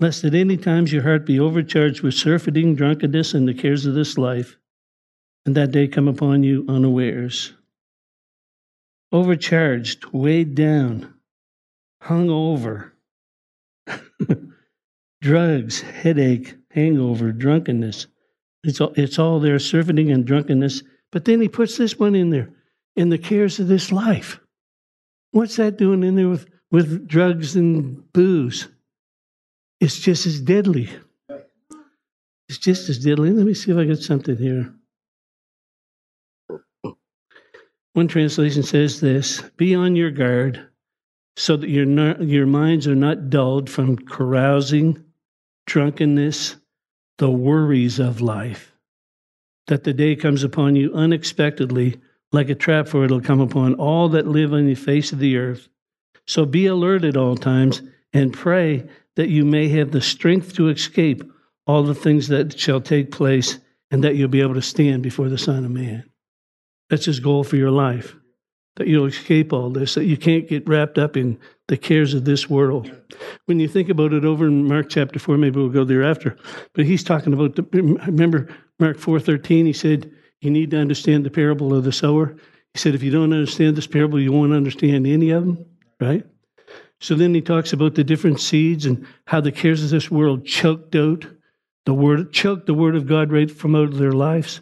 lest 0.00 0.24
at 0.24 0.34
any 0.34 0.56
times 0.56 0.92
your 0.92 1.02
heart 1.02 1.26
be 1.26 1.38
overcharged 1.38 2.02
with 2.02 2.14
surfeiting, 2.14 2.74
drunkenness, 2.74 3.34
and 3.34 3.46
the 3.46 3.54
cares 3.54 3.86
of 3.86 3.94
this 3.94 4.18
life 4.18 4.56
and 5.48 5.56
that 5.56 5.70
day 5.70 5.88
come 5.88 6.08
upon 6.08 6.42
you 6.42 6.62
unawares. 6.68 7.54
Overcharged, 9.12 10.04
weighed 10.12 10.54
down, 10.54 11.14
hung 12.02 12.28
over. 12.28 12.92
Drugs, 15.22 15.80
headache, 15.80 16.54
hangover, 16.70 17.32
drunkenness. 17.32 18.08
It's 18.62 18.78
all, 18.78 18.92
it's 18.94 19.18
all 19.18 19.40
there, 19.40 19.58
surfeiting 19.58 20.10
and 20.10 20.26
drunkenness. 20.26 20.82
But 21.10 21.24
then 21.24 21.40
he 21.40 21.48
puts 21.48 21.78
this 21.78 21.98
one 21.98 22.14
in 22.14 22.28
there, 22.28 22.50
in 22.94 23.08
the 23.08 23.16
cares 23.16 23.58
of 23.58 23.68
this 23.68 23.90
life. 23.90 24.38
What's 25.32 25.56
that 25.56 25.76
doing 25.78 26.02
in 26.02 26.16
there 26.16 26.28
with, 26.28 26.48
with 26.70 27.06
drugs 27.08 27.56
and 27.56 28.10
booze? 28.12 28.68
It's 29.80 29.98
just 29.98 30.26
as 30.26 30.40
deadly. 30.40 30.90
It's 32.48 32.58
just 32.58 32.88
as 32.88 32.98
deadly. 32.98 33.30
Let 33.30 33.46
me 33.46 33.54
see 33.54 33.70
if 33.70 33.78
I 33.78 33.84
get 33.84 33.98
something 33.98 34.36
here. 34.36 34.74
One 37.92 38.08
translation 38.08 38.62
says 38.62 39.00
this 39.00 39.42
Be 39.56 39.74
on 39.74 39.96
your 39.96 40.10
guard 40.10 40.68
so 41.36 41.56
that 41.56 41.68
your, 41.68 41.86
your 42.22 42.46
minds 42.46 42.86
are 42.86 42.96
not 42.96 43.30
dulled 43.30 43.70
from 43.70 43.96
carousing, 43.96 45.04
drunkenness, 45.66 46.56
the 47.18 47.30
worries 47.30 47.98
of 47.98 48.20
life. 48.20 48.72
that 49.68 49.84
the 49.84 49.92
day 49.92 50.16
comes 50.16 50.42
upon 50.42 50.76
you 50.76 50.92
unexpectedly, 50.94 52.00
like 52.32 52.50
a 52.50 52.54
trap, 52.54 52.88
for 52.88 53.04
it'll 53.04 53.20
come 53.20 53.40
upon 53.40 53.74
all 53.74 54.08
that 54.10 54.26
live 54.26 54.52
on 54.52 54.66
the 54.66 54.74
face 54.74 55.12
of 55.12 55.18
the 55.18 55.36
earth. 55.36 55.68
So 56.26 56.44
be 56.44 56.66
alert 56.66 57.04
at 57.04 57.16
all 57.16 57.36
times 57.36 57.82
and 58.12 58.32
pray 58.32 58.86
that 59.16 59.28
you 59.28 59.44
may 59.44 59.68
have 59.68 59.90
the 59.90 60.00
strength 60.00 60.54
to 60.54 60.68
escape 60.68 61.22
all 61.66 61.82
the 61.82 61.94
things 61.94 62.28
that 62.28 62.58
shall 62.58 62.80
take 62.80 63.10
place 63.10 63.58
and 63.90 64.04
that 64.04 64.16
you'll 64.16 64.28
be 64.28 64.40
able 64.40 64.54
to 64.54 64.62
stand 64.62 65.02
before 65.02 65.28
the 65.28 65.38
Son 65.38 65.64
of 65.64 65.70
Man. 65.70 66.04
That's 66.90 67.06
his 67.06 67.20
goal 67.20 67.44
for 67.44 67.56
your 67.56 67.70
life. 67.70 68.14
That 68.76 68.86
you'll 68.86 69.06
escape 69.06 69.52
all 69.52 69.70
this, 69.70 69.94
that 69.94 70.04
you 70.04 70.16
can't 70.16 70.46
get 70.46 70.68
wrapped 70.68 70.98
up 70.98 71.16
in 71.16 71.38
the 71.66 71.76
cares 71.76 72.14
of 72.14 72.24
this 72.24 72.48
world. 72.48 72.90
When 73.46 73.58
you 73.58 73.66
think 73.66 73.88
about 73.88 74.12
it 74.12 74.24
over 74.24 74.46
in 74.46 74.68
Mark 74.68 74.88
chapter 74.88 75.18
4, 75.18 75.36
maybe 75.36 75.58
we'll 75.58 75.68
go 75.68 75.84
there 75.84 76.04
after, 76.04 76.36
but 76.74 76.84
he's 76.84 77.02
talking 77.02 77.32
about, 77.32 77.56
the, 77.56 77.62
remember 77.72 78.48
Mark 78.78 78.98
4.13, 78.98 79.66
he 79.66 79.72
said, 79.72 80.10
you 80.40 80.50
need 80.50 80.70
to 80.70 80.78
understand 80.78 81.24
the 81.24 81.30
parable 81.30 81.74
of 81.74 81.84
the 81.84 81.92
sower. 81.92 82.36
He 82.74 82.78
said, 82.78 82.94
if 82.94 83.02
you 83.02 83.10
don't 83.10 83.32
understand 83.32 83.76
this 83.76 83.86
parable, 83.86 84.20
you 84.20 84.32
won't 84.32 84.52
understand 84.52 85.06
any 85.06 85.30
of 85.30 85.44
them, 85.44 85.66
right? 86.00 86.24
So 87.00 87.14
then 87.14 87.34
he 87.34 87.40
talks 87.40 87.72
about 87.72 87.94
the 87.94 88.04
different 88.04 88.40
seeds 88.40 88.86
and 88.86 89.06
how 89.26 89.40
the 89.40 89.52
cares 89.52 89.82
of 89.82 89.90
this 89.90 90.10
world 90.10 90.44
choked 90.44 90.94
out 90.94 91.26
the 91.86 91.94
word, 91.94 92.32
choked 92.32 92.66
the 92.66 92.74
word 92.74 92.96
of 92.96 93.06
God 93.06 93.32
right 93.32 93.50
from 93.50 93.74
out 93.74 93.84
of 93.84 93.98
their 93.98 94.12
lives. 94.12 94.60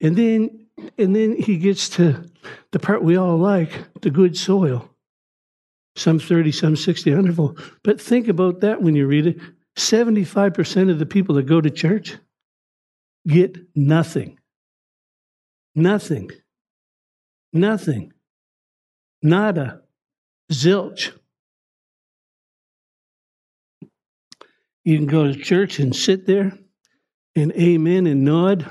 And 0.00 0.16
then, 0.16 0.66
and 0.98 1.14
then 1.14 1.36
he 1.36 1.56
gets 1.56 1.88
to 1.90 2.24
the 2.72 2.78
part 2.78 3.04
we 3.04 3.16
all 3.16 3.36
like, 3.36 3.70
the 4.00 4.10
good 4.10 4.36
soil 4.36 4.90
some 5.96 6.18
30, 6.18 6.52
some 6.52 6.76
60, 6.76 7.10
100 7.10 7.36
fold. 7.36 7.60
But 7.82 8.00
think 8.00 8.28
about 8.28 8.60
that 8.60 8.82
when 8.82 8.94
you 8.94 9.06
read 9.06 9.26
it. 9.26 9.38
75% 9.76 10.90
of 10.90 10.98
the 10.98 11.06
people 11.06 11.34
that 11.36 11.46
go 11.46 11.60
to 11.60 11.70
church 11.70 12.16
get 13.26 13.58
nothing. 13.74 14.38
Nothing. 15.74 16.30
Nothing. 17.52 18.12
Nada. 19.22 19.82
Zilch. 20.52 21.12
You 24.84 24.98
can 24.98 25.06
go 25.06 25.26
to 25.26 25.34
church 25.34 25.78
and 25.78 25.96
sit 25.96 26.26
there 26.26 26.52
and 27.34 27.52
amen 27.52 28.06
and 28.06 28.24
nod 28.24 28.66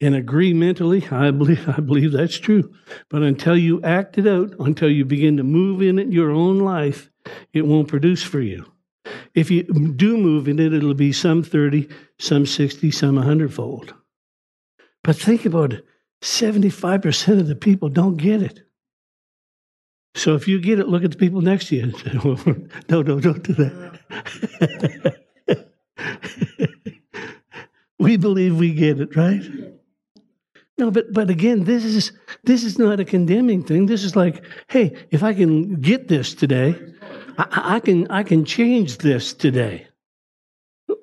and 0.00 0.14
agree 0.14 0.52
mentally. 0.52 1.06
I 1.10 1.30
believe, 1.30 1.68
I 1.68 1.80
believe 1.80 2.12
that's 2.12 2.38
true. 2.38 2.74
But 3.08 3.22
until 3.22 3.56
you 3.56 3.80
act 3.82 4.18
it 4.18 4.26
out, 4.26 4.54
until 4.58 4.90
you 4.90 5.04
begin 5.04 5.36
to 5.36 5.44
move 5.44 5.80
in 5.80 5.98
it 5.98 6.12
your 6.12 6.30
own 6.30 6.58
life, 6.58 7.10
it 7.52 7.62
won't 7.62 7.88
produce 7.88 8.22
for 8.22 8.40
you. 8.40 8.70
If 9.34 9.50
you 9.50 9.62
do 9.62 10.16
move 10.16 10.48
in 10.48 10.58
it, 10.58 10.72
it'll 10.72 10.94
be 10.94 11.12
some 11.12 11.42
30, 11.42 11.88
some 12.18 12.46
60, 12.46 12.90
some 12.90 13.16
100 13.16 13.52
fold. 13.52 13.94
But 15.04 15.16
think 15.16 15.44
about 15.44 15.72
it 15.72 15.84
75% 16.22 17.38
of 17.38 17.46
the 17.46 17.54
people 17.54 17.88
don't 17.88 18.16
get 18.16 18.42
it. 18.42 18.62
So 20.16 20.34
if 20.34 20.48
you 20.48 20.60
get 20.60 20.78
it, 20.78 20.88
look 20.88 21.04
at 21.04 21.10
the 21.10 21.18
people 21.18 21.42
next 21.42 21.68
to 21.68 21.76
you 21.76 21.82
and 21.82 21.96
say, 21.96 22.12
no, 22.88 23.02
no, 23.02 23.20
don't 23.20 23.42
do 23.42 23.52
that. 23.54 25.20
we 27.98 28.16
believe 28.16 28.58
we 28.58 28.72
get 28.72 29.00
it, 29.00 29.14
right? 29.14 29.42
No, 30.78 30.90
but 30.90 31.12
but 31.12 31.30
again, 31.30 31.64
this 31.64 31.84
is 31.84 32.12
this 32.42 32.64
is 32.64 32.78
not 32.78 32.98
a 32.98 33.04
condemning 33.04 33.62
thing. 33.62 33.86
This 33.86 34.02
is 34.02 34.16
like, 34.16 34.44
hey, 34.68 35.06
if 35.10 35.22
I 35.22 35.32
can 35.32 35.80
get 35.80 36.08
this 36.08 36.34
today, 36.34 36.74
I, 37.38 37.76
I 37.76 37.80
can 37.80 38.10
I 38.10 38.24
can 38.24 38.44
change 38.44 38.98
this 38.98 39.32
today. 39.32 39.86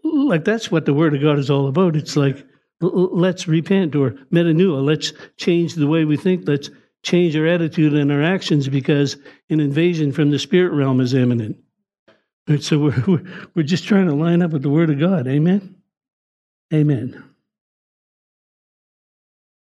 Like 0.03 0.43
that's 0.43 0.72
what 0.72 0.86
the 0.86 0.93
Word 0.93 1.15
of 1.15 1.22
God 1.22 1.39
is 1.39 1.50
all 1.50 1.67
about. 1.67 1.96
It's 1.96 2.17
like 2.17 2.46
let's 2.81 3.47
repent 3.47 3.95
or 3.95 4.11
metanoia. 4.31 4.83
Let's 4.83 5.13
change 5.38 5.75
the 5.75 5.88
way 5.88 6.05
we 6.05 6.17
think. 6.17 6.47
Let's 6.47 6.69
change 7.03 7.35
our 7.35 7.47
attitude 7.47 7.93
and 7.93 8.11
our 8.11 8.21
actions 8.21 8.67
because 8.67 9.17
an 9.50 9.59
invasion 9.59 10.11
from 10.11 10.31
the 10.31 10.39
spirit 10.39 10.73
realm 10.73 11.00
is 11.00 11.13
imminent. 11.13 11.57
So 12.59 12.79
we're, 13.07 13.23
we're 13.55 13.63
just 13.63 13.85
trying 13.85 14.07
to 14.07 14.15
line 14.15 14.41
up 14.41 14.51
with 14.51 14.63
the 14.63 14.69
Word 14.69 14.89
of 14.89 15.00
God. 15.00 15.27
Amen. 15.27 15.75
Amen. 16.73 17.23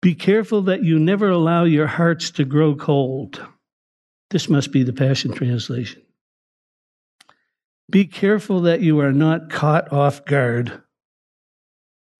Be 0.00 0.14
careful 0.14 0.62
that 0.62 0.84
you 0.84 0.98
never 0.98 1.30
allow 1.30 1.64
your 1.64 1.86
hearts 1.86 2.30
to 2.32 2.44
grow 2.44 2.74
cold. 2.74 3.42
This 4.30 4.48
must 4.50 4.70
be 4.70 4.82
the 4.82 4.92
Passion 4.92 5.32
Translation. 5.32 6.02
Be 7.90 8.04
careful 8.06 8.60
that 8.62 8.80
you 8.80 9.00
are 9.00 9.12
not 9.12 9.50
caught 9.50 9.92
off 9.92 10.24
guard, 10.24 10.82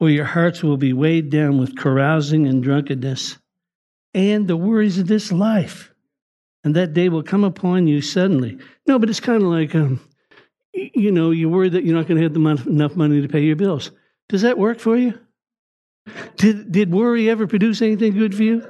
or 0.00 0.10
your 0.10 0.24
hearts 0.24 0.62
will 0.62 0.76
be 0.76 0.92
weighed 0.92 1.30
down 1.30 1.58
with 1.58 1.76
carousing 1.76 2.46
and 2.46 2.62
drunkenness 2.62 3.38
and 4.12 4.46
the 4.46 4.56
worries 4.56 4.98
of 4.98 5.06
this 5.06 5.32
life. 5.32 5.92
And 6.62 6.74
that 6.76 6.94
day 6.94 7.08
will 7.08 7.22
come 7.22 7.44
upon 7.44 7.86
you 7.86 8.00
suddenly. 8.00 8.58
No, 8.86 8.98
but 8.98 9.10
it's 9.10 9.20
kind 9.20 9.42
of 9.42 9.48
like, 9.48 9.74
um, 9.74 10.00
you 10.72 11.12
know, 11.12 11.30
you're 11.30 11.50
worried 11.50 11.72
that 11.72 11.84
you're 11.84 11.96
not 11.96 12.06
going 12.08 12.16
to 12.16 12.22
have 12.22 12.66
enough 12.66 12.96
money 12.96 13.20
to 13.20 13.28
pay 13.28 13.42
your 13.42 13.56
bills. 13.56 13.90
Does 14.28 14.42
that 14.42 14.56
work 14.56 14.80
for 14.80 14.96
you? 14.96 15.18
Did, 16.36 16.72
did 16.72 16.92
worry 16.92 17.28
ever 17.28 17.46
produce 17.46 17.82
anything 17.82 18.14
good 18.14 18.34
for 18.34 18.42
you? 18.42 18.66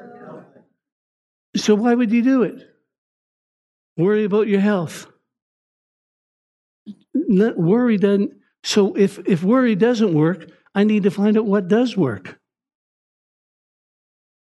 So 1.57 1.75
why 1.75 1.95
would 1.95 2.11
you 2.11 2.23
do 2.23 2.43
it? 2.43 2.69
Worry 3.97 4.25
about 4.25 4.49
your 4.49 4.61
health. 4.61 5.07
Not, 7.15 7.57
worry 7.57 7.97
doesn't. 7.97 8.33
So 8.65 8.95
if, 8.95 9.21
if 9.21 9.45
worry 9.45 9.77
doesn't 9.77 10.15
work, 10.15 10.49
I 10.75 10.85
need 10.85 11.05
to 11.05 11.11
find 11.11 11.39
out 11.39 11.47
what 11.47 11.69
does 11.69 11.97
work. 11.97 12.39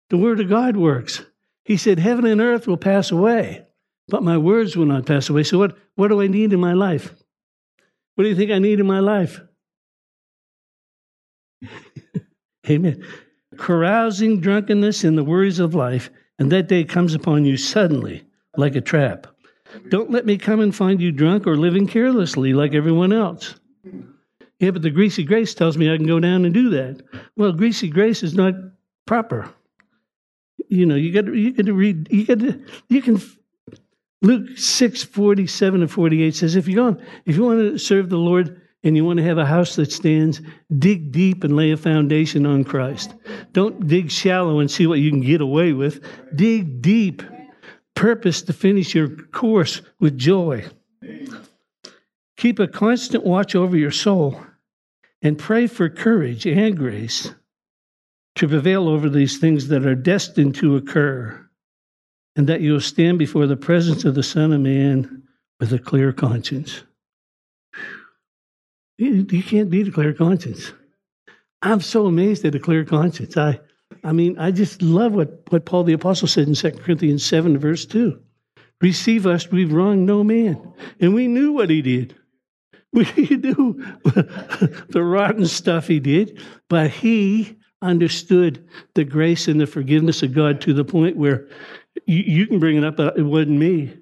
The 0.10 0.18
Word 0.18 0.40
of 0.40 0.50
God 0.50 0.78
works. 0.78 1.24
He 1.66 1.78
said, 1.78 2.00
Heaven 2.00 2.26
and 2.26 2.42
earth 2.42 2.68
will 2.68 2.78
pass 2.78 3.12
away, 3.12 3.66
but 4.08 4.24
my 4.24 4.38
words 4.38 4.76
will 4.76 4.86
not 4.86 5.06
pass 5.06 5.30
away. 5.30 5.44
So 5.44 5.58
what, 5.58 5.78
what 5.96 6.08
do 6.08 6.22
I 6.22 6.28
need 6.28 6.54
in 6.54 6.60
my 6.60 6.74
life? 6.74 7.14
What 8.16 8.24
do 8.24 8.30
you 8.30 8.36
think 8.36 8.52
I 8.52 8.60
need 8.60 8.80
in 8.80 8.88
my 8.88 9.00
life? 9.00 9.40
Amen. 12.70 13.04
Carousing, 13.58 14.40
drunkenness, 14.42 15.04
and 15.04 15.18
the 15.18 15.24
worries 15.24 15.60
of 15.60 15.76
life, 15.76 16.10
and 16.38 16.52
that 16.52 16.68
day 16.68 16.84
comes 16.84 17.14
upon 17.14 17.46
you 17.46 17.58
suddenly 17.58 18.24
like 18.58 18.76
a 18.76 18.82
trap. 18.82 19.28
Don't 19.90 20.12
let 20.12 20.26
me 20.26 20.38
come 20.38 20.60
and 20.60 20.76
find 20.76 21.02
you 21.02 21.12
drunk 21.12 21.46
or 21.46 21.56
living 21.56 21.88
carelessly 21.88 22.54
like 22.54 22.74
everyone 22.74 23.14
else. 23.14 23.56
Yeah, 24.60 24.72
but 24.72 24.82
the 24.82 24.90
greasy 24.90 25.24
grace 25.24 25.54
tells 25.54 25.78
me 25.78 25.92
I 25.92 25.98
can 25.98 26.06
go 26.06 26.20
down 26.20 26.46
and 26.46 26.54
do 26.54 26.70
that. 26.70 27.02
Well, 27.36 27.52
greasy 27.54 27.90
grace 27.90 28.24
is 28.24 28.34
not 28.34 28.54
proper. 29.06 29.50
You 30.68 30.86
know, 30.86 30.96
you 30.96 31.12
got 31.12 31.26
to, 31.26 31.34
you 31.34 31.54
got 31.54 31.66
to 31.66 31.74
read. 31.74 32.12
You 32.12 32.26
got 32.26 32.40
to 32.40 32.64
you 32.90 33.02
can. 33.02 33.22
Luke 34.22 34.58
six 34.58 35.02
forty 35.02 35.48
seven 35.48 35.82
and 35.82 35.90
forty 35.90 36.24
eight 36.24 36.36
says, 36.36 36.58
if 36.58 36.68
you 36.68 36.76
go, 36.76 36.98
if 37.26 37.38
you 37.38 37.44
want 37.44 37.60
to 37.60 37.78
serve 37.78 38.10
the 38.10 38.18
Lord, 38.18 38.62
and 38.84 38.96
you 38.96 39.04
want 39.04 39.18
to 39.18 39.24
have 39.24 39.38
a 39.38 39.46
house 39.46 39.76
that 39.76 39.92
stands, 39.92 40.42
dig 40.78 41.12
deep 41.12 41.44
and 41.44 41.56
lay 41.56 41.72
a 41.72 41.78
foundation 41.78 42.46
on 42.46 42.64
Christ. 42.64 43.14
Don't 43.52 43.88
dig 43.88 44.10
shallow 44.10 44.60
and 44.60 44.72
see 44.72 44.88
what 44.88 45.00
you 45.00 45.10
can 45.10 45.22
get 45.22 45.42
away 45.42 45.74
with. 45.74 46.04
Dig 46.36 46.82
deep. 46.82 47.22
Purpose 47.96 48.42
to 48.44 48.54
finish 48.54 48.96
your 48.96 49.10
course 49.10 49.82
with 50.00 50.18
joy. 50.18 50.66
Keep 52.38 52.60
a 52.60 52.68
constant 52.68 53.26
watch 53.26 53.54
over 53.56 53.76
your 53.76 53.92
soul 53.92 54.42
and 55.22 55.38
pray 55.38 55.68
for 55.68 55.90
courage 55.90 56.46
and 56.46 56.78
grace 56.78 57.34
to 58.36 58.48
prevail 58.48 58.88
over 58.88 59.10
these 59.10 59.38
things 59.38 59.68
that 59.68 59.86
are 59.86 59.96
destined 59.96 60.56
to 60.56 60.76
occur, 60.76 61.46
and 62.36 62.48
that 62.48 62.62
you 62.62 62.74
will 62.74 62.80
stand 62.80 63.20
before 63.20 63.48
the 63.48 63.58
presence 63.58 64.06
of 64.06 64.16
the 64.16 64.24
Son 64.24 64.54
of 64.54 64.62
Man 64.62 65.24
with 65.60 65.74
a 65.74 65.80
clear 65.80 66.14
conscience. 66.14 66.84
You, 68.98 69.26
you 69.30 69.44
can't 69.44 69.70
beat 69.70 69.88
a 69.88 69.92
clear 69.92 70.14
conscience. 70.14 70.72
I'm 71.62 71.82
so 71.82 72.06
amazed 72.06 72.46
at 72.46 72.56
a 72.56 72.60
clear 72.60 72.86
conscience. 72.86 73.36
I, 73.36 73.60
I 74.04 74.14
mean, 74.14 74.38
I 74.38 74.52
just 74.52 74.82
love 74.82 75.14
what, 75.14 75.42
what 75.50 75.66
Paul 75.66 75.84
the 75.84 75.94
Apostle 75.94 76.28
said 76.28 76.48
in 76.48 76.54
2 76.54 76.72
Corinthians 76.72 77.26
7, 77.26 77.58
verse 77.58 77.86
2. 77.86 78.20
Receive 78.82 79.28
us, 79.28 79.52
we've 79.52 79.74
wronged 79.74 80.06
no 80.06 80.24
man. 80.24 80.74
And 81.02 81.14
we 81.14 81.28
knew 81.28 81.52
what 81.52 81.70
he 81.70 81.82
did. 81.82 82.16
We 82.92 83.04
knew 83.04 83.86
the 84.04 85.04
rotten 85.04 85.46
stuff 85.46 85.88
he 85.88 86.00
did, 86.00 86.42
but 86.70 86.90
he 86.90 87.56
understood 87.82 88.68
the 88.96 89.04
grace 89.04 89.48
and 89.48 89.62
the 89.62 89.68
forgiveness 89.68 90.24
of 90.24 90.34
God 90.34 90.60
to 90.62 90.74
the 90.74 90.84
point 90.84 91.16
where 91.16 91.48
you, 92.06 92.24
you 92.26 92.48
can 92.48 92.60
bring 92.60 92.78
it 92.78 92.84
up, 92.84 92.98
but 92.98 93.18
it 93.18 93.24
wasn't 93.24 93.60
me. 93.60 93.94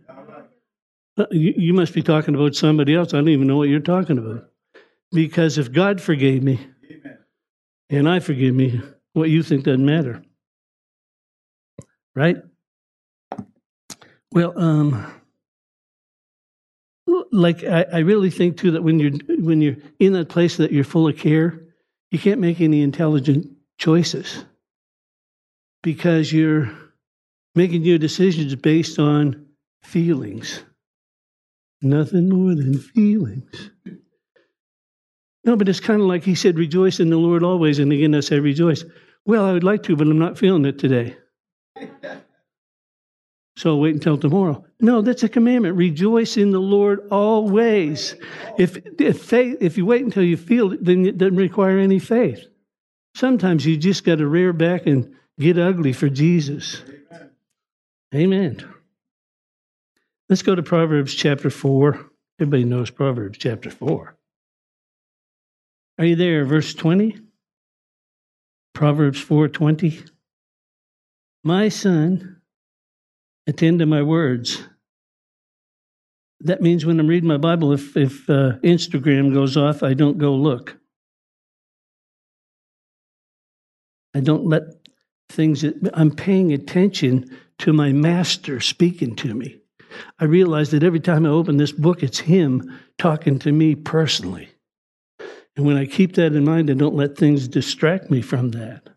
Uh, 1.18 1.26
you, 1.32 1.54
you 1.58 1.74
must 1.74 1.94
be 1.94 2.04
talking 2.04 2.36
about 2.36 2.56
somebody 2.56 2.96
else. 2.96 3.14
I 3.14 3.18
don't 3.18 3.30
even 3.30 3.48
know 3.48 3.58
what 3.58 3.70
you're 3.70 3.80
talking 3.80 4.18
about. 4.18 4.50
Because 5.12 5.58
if 5.58 5.72
God 5.72 6.00
forgave 6.00 6.44
me 6.44 6.60
Amen. 6.92 7.18
and 7.90 8.10
I 8.10 8.20
forgive 8.20 8.54
me, 8.54 8.82
what 9.14 9.30
you 9.30 9.42
think 9.42 9.64
doesn't 9.64 9.86
matter. 9.86 10.22
Right? 12.16 12.38
Well, 14.32 14.54
um, 14.58 15.12
like 17.32 17.64
I, 17.64 17.86
I 17.94 18.00
really 18.00 18.30
think 18.30 18.58
too 18.58 18.72
that 18.72 18.84
when 18.84 19.00
you're 19.00 19.12
when 19.40 19.62
you're 19.62 19.78
in 20.00 20.14
that 20.14 20.30
place 20.30 20.58
that 20.58 20.72
you're 20.72 20.84
full 20.84 21.08
of 21.08 21.18
care, 21.18 21.60
you 22.12 22.20
can't 22.20 22.40
make 22.40 22.62
any 22.62 22.82
intelligent 22.82 23.48
choices 23.78 24.46
because 25.84 26.32
you're 26.32 26.72
making 27.56 27.84
your 27.84 27.98
decisions 27.98 28.56
based 28.56 29.00
on 29.00 29.48
feelings. 29.84 30.64
Nothing 31.82 32.30
more 32.30 32.56
than 32.56 32.78
feelings. 32.78 33.72
No, 35.44 35.56
but 35.56 35.70
it's 35.70 35.80
kind 35.80 36.02
of 36.02 36.08
like 36.08 36.24
he 36.24 36.36
said, 36.36 36.58
rejoice 36.58 37.00
in 37.00 37.10
the 37.10 37.18
Lord 37.18 37.44
always. 37.44 37.80
And 37.80 37.94
again, 37.94 38.14
I 38.16 38.20
say 38.20 38.40
rejoice. 38.40 38.84
Well, 39.26 39.46
I 39.46 39.54
would 39.54 39.64
like 39.64 39.84
to, 39.84 39.96
but 39.96 40.08
I'm 40.08 40.20
not 40.20 40.38
feeling 40.38 40.66
it 40.66 40.80
today. 40.80 41.16
So 43.58 43.72
I'll 43.72 43.80
wait 43.80 43.96
until 43.96 44.20
tomorrow. 44.20 44.64
No, 44.80 45.02
that's 45.02 45.24
a 45.24 45.30
commandment. 45.30 45.76
Rejoice 45.76 46.38
in 46.38 46.52
the 46.52 46.60
Lord 46.60 47.08
always. 47.10 48.14
If, 48.60 48.78
if, 49.02 49.20
faith, 49.20 49.58
if 49.62 49.78
you 49.78 49.86
wait 49.88 50.06
until 50.06 50.22
you 50.22 50.38
feel 50.38 50.74
it, 50.74 50.86
then 50.86 51.08
it 51.08 51.18
doesn't 51.18 51.38
require 51.38 51.80
any 51.80 51.98
faith. 51.98 52.46
Sometimes 53.16 53.66
you 53.66 53.76
just 53.76 54.04
got 54.04 54.20
to 54.20 54.28
rear 54.28 54.54
back 54.54 54.86
and 54.86 55.16
get 55.40 55.58
ugly 55.58 55.92
for 55.92 56.08
Jesus. 56.08 56.84
Amen. 58.14 58.64
Let's 60.30 60.44
go 60.44 60.54
to 60.54 60.62
Proverbs 60.62 61.16
chapter 61.16 61.50
4. 61.50 62.12
Everybody 62.40 62.64
knows 62.64 62.92
Proverbs 62.92 63.40
chapter 63.40 63.72
4. 63.72 64.16
Are 65.98 66.06
you 66.06 66.16
there? 66.16 66.46
Verse 66.46 66.76
20? 66.76 67.18
Proverbs 68.76 69.20
4:20. 69.20 70.08
My 71.44 71.70
son, 71.70 72.37
attend 73.48 73.80
to 73.80 73.86
my 73.86 74.04
words. 74.04 74.62
That 76.42 76.62
means 76.62 76.86
when 76.86 77.00
I'm 77.00 77.08
reading 77.08 77.28
my 77.28 77.38
Bible, 77.38 77.74
if, 77.74 77.98
if 77.98 78.30
uh, 78.30 78.60
Instagram 78.64 79.34
goes 79.34 79.58
off, 79.58 79.82
I 79.82 79.94
don't 79.94 80.18
go 80.18 80.36
look. 80.36 80.78
I 84.14 84.20
don't 84.20 84.46
let 84.46 84.64
things, 85.30 85.66
I'm 85.94 86.12
paying 86.12 86.54
attention 86.54 87.38
to 87.60 87.74
my 87.74 87.92
master 87.92 88.60
speaking 88.60 89.16
to 89.18 89.34
me. 89.34 89.60
I 90.20 90.26
realize 90.26 90.72
that 90.72 90.84
every 90.84 91.00
time 91.00 91.26
I 91.26 91.30
open 91.30 91.58
this 91.58 91.72
book, 91.72 92.04
it's 92.04 92.20
him 92.20 92.80
talking 92.98 93.40
to 93.40 93.52
me 93.52 93.76
personally. 93.76 94.50
And 95.56 95.66
when 95.66 95.78
I 95.78 95.86
keep 95.86 96.14
that 96.16 96.34
in 96.34 96.46
mind, 96.46 96.70
I 96.70 96.74
don't 96.74 96.96
let 96.96 97.18
things 97.18 97.48
distract 97.48 98.12
me 98.12 98.22
from 98.22 98.52
that. 98.52 98.90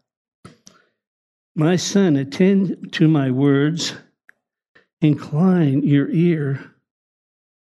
My 1.56 1.76
son, 1.76 2.16
attend 2.16 2.92
to 2.92 3.08
my 3.08 3.30
words, 3.30 3.94
incline 5.00 5.82
your 5.82 6.08
ear 6.10 6.74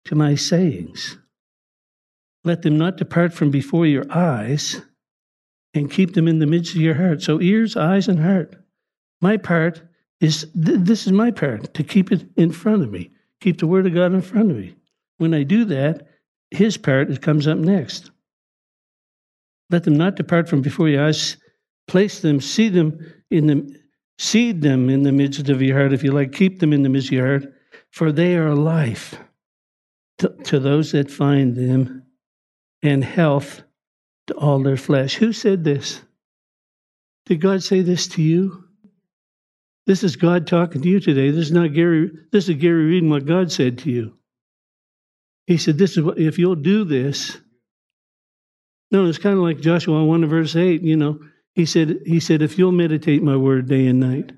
to 0.04 0.14
my 0.14 0.34
sayings. 0.34 1.18
Let 2.44 2.62
them 2.62 2.78
not 2.78 2.96
depart 2.96 3.32
from 3.32 3.50
before 3.50 3.86
your 3.86 4.10
eyes, 4.10 4.80
and 5.74 5.90
keep 5.90 6.14
them 6.14 6.26
in 6.26 6.38
the 6.38 6.46
midst 6.46 6.74
of 6.74 6.80
your 6.80 6.94
heart. 6.94 7.22
So, 7.22 7.40
ears, 7.40 7.76
eyes, 7.76 8.08
and 8.08 8.20
heart. 8.20 8.56
My 9.20 9.36
part 9.36 9.82
is 10.20 10.46
th- 10.54 10.80
this 10.80 11.06
is 11.06 11.12
my 11.12 11.30
part 11.30 11.74
to 11.74 11.84
keep 11.84 12.10
it 12.10 12.26
in 12.36 12.50
front 12.52 12.82
of 12.82 12.90
me, 12.90 13.10
keep 13.40 13.58
the 13.58 13.66
Word 13.66 13.86
of 13.86 13.94
God 13.94 14.14
in 14.14 14.22
front 14.22 14.50
of 14.50 14.56
me. 14.56 14.74
When 15.18 15.34
I 15.34 15.42
do 15.42 15.64
that, 15.66 16.06
His 16.50 16.76
part 16.76 17.10
it 17.10 17.22
comes 17.22 17.46
up 17.46 17.58
next. 17.58 18.10
Let 19.70 19.84
them 19.84 19.96
not 19.96 20.16
depart 20.16 20.48
from 20.48 20.62
before 20.62 20.88
your 20.88 21.06
eyes. 21.06 21.36
Place 21.86 22.20
them, 22.20 22.40
see 22.40 22.68
them 22.68 22.98
in 23.30 23.46
the 23.46 23.80
seed 24.18 24.60
them 24.62 24.90
in 24.90 25.02
the 25.02 25.12
midst 25.12 25.48
of 25.48 25.62
your 25.62 25.78
heart, 25.78 25.92
if 25.92 26.02
you 26.02 26.12
like. 26.12 26.32
Keep 26.32 26.60
them 26.60 26.72
in 26.72 26.82
the 26.82 26.88
midst 26.88 27.08
of 27.08 27.12
your 27.12 27.26
heart, 27.26 27.52
for 27.90 28.12
they 28.12 28.36
are 28.36 28.54
life 28.54 29.18
to, 30.18 30.28
to 30.44 30.58
those 30.58 30.92
that 30.92 31.10
find 31.10 31.56
them, 31.56 32.04
and 32.82 33.02
health 33.02 33.62
to 34.26 34.34
all 34.34 34.62
their 34.62 34.76
flesh. 34.76 35.16
Who 35.16 35.32
said 35.32 35.64
this? 35.64 36.00
Did 37.26 37.40
God 37.40 37.62
say 37.62 37.82
this 37.82 38.06
to 38.08 38.22
you? 38.22 38.64
This 39.86 40.04
is 40.04 40.16
God 40.16 40.46
talking 40.46 40.82
to 40.82 40.88
you 40.88 41.00
today. 41.00 41.30
This 41.30 41.46
is 41.46 41.52
not 41.52 41.72
Gary. 41.72 42.10
This 42.30 42.48
is 42.48 42.56
Gary 42.56 42.84
reading 42.84 43.10
what 43.10 43.26
God 43.26 43.50
said 43.50 43.78
to 43.78 43.90
you. 43.90 44.14
He 45.46 45.56
said, 45.56 45.78
"This 45.78 45.96
is 45.96 46.02
what 46.02 46.18
if 46.18 46.38
you'll 46.38 46.56
do 46.56 46.84
this, 46.84 47.38
no, 48.90 49.06
it's 49.06 49.18
kind 49.18 49.36
of 49.36 49.42
like 49.42 49.60
Joshua 49.60 50.04
1 50.04 50.26
verse 50.26 50.56
8, 50.56 50.82
you 50.82 50.96
know. 50.96 51.20
He 51.58 51.66
said, 51.66 52.02
he 52.06 52.20
said, 52.20 52.40
if 52.40 52.56
you'll 52.56 52.70
meditate 52.70 53.20
my 53.20 53.34
word 53.34 53.66
day 53.66 53.88
and 53.88 53.98
night, 53.98 54.30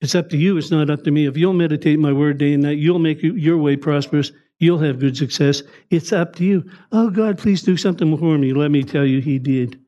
it's 0.00 0.14
up 0.14 0.30
to 0.30 0.38
you, 0.38 0.56
it's 0.56 0.70
not 0.70 0.88
up 0.88 1.04
to 1.04 1.10
me. 1.10 1.26
If 1.26 1.36
you'll 1.36 1.52
meditate 1.52 1.98
my 1.98 2.10
word 2.10 2.38
day 2.38 2.54
and 2.54 2.62
night, 2.62 2.78
you'll 2.78 2.98
make 2.98 3.22
your 3.22 3.58
way 3.58 3.76
prosperous, 3.76 4.32
you'll 4.58 4.78
have 4.78 4.98
good 4.98 5.14
success. 5.14 5.62
It's 5.90 6.14
up 6.14 6.34
to 6.36 6.44
you. 6.46 6.70
Oh 6.90 7.10
God, 7.10 7.36
please 7.36 7.60
do 7.60 7.76
something 7.76 8.16
for 8.16 8.38
me. 8.38 8.54
Let 8.54 8.70
me 8.70 8.82
tell 8.82 9.04
you, 9.04 9.20
he 9.20 9.38
did. 9.38 9.78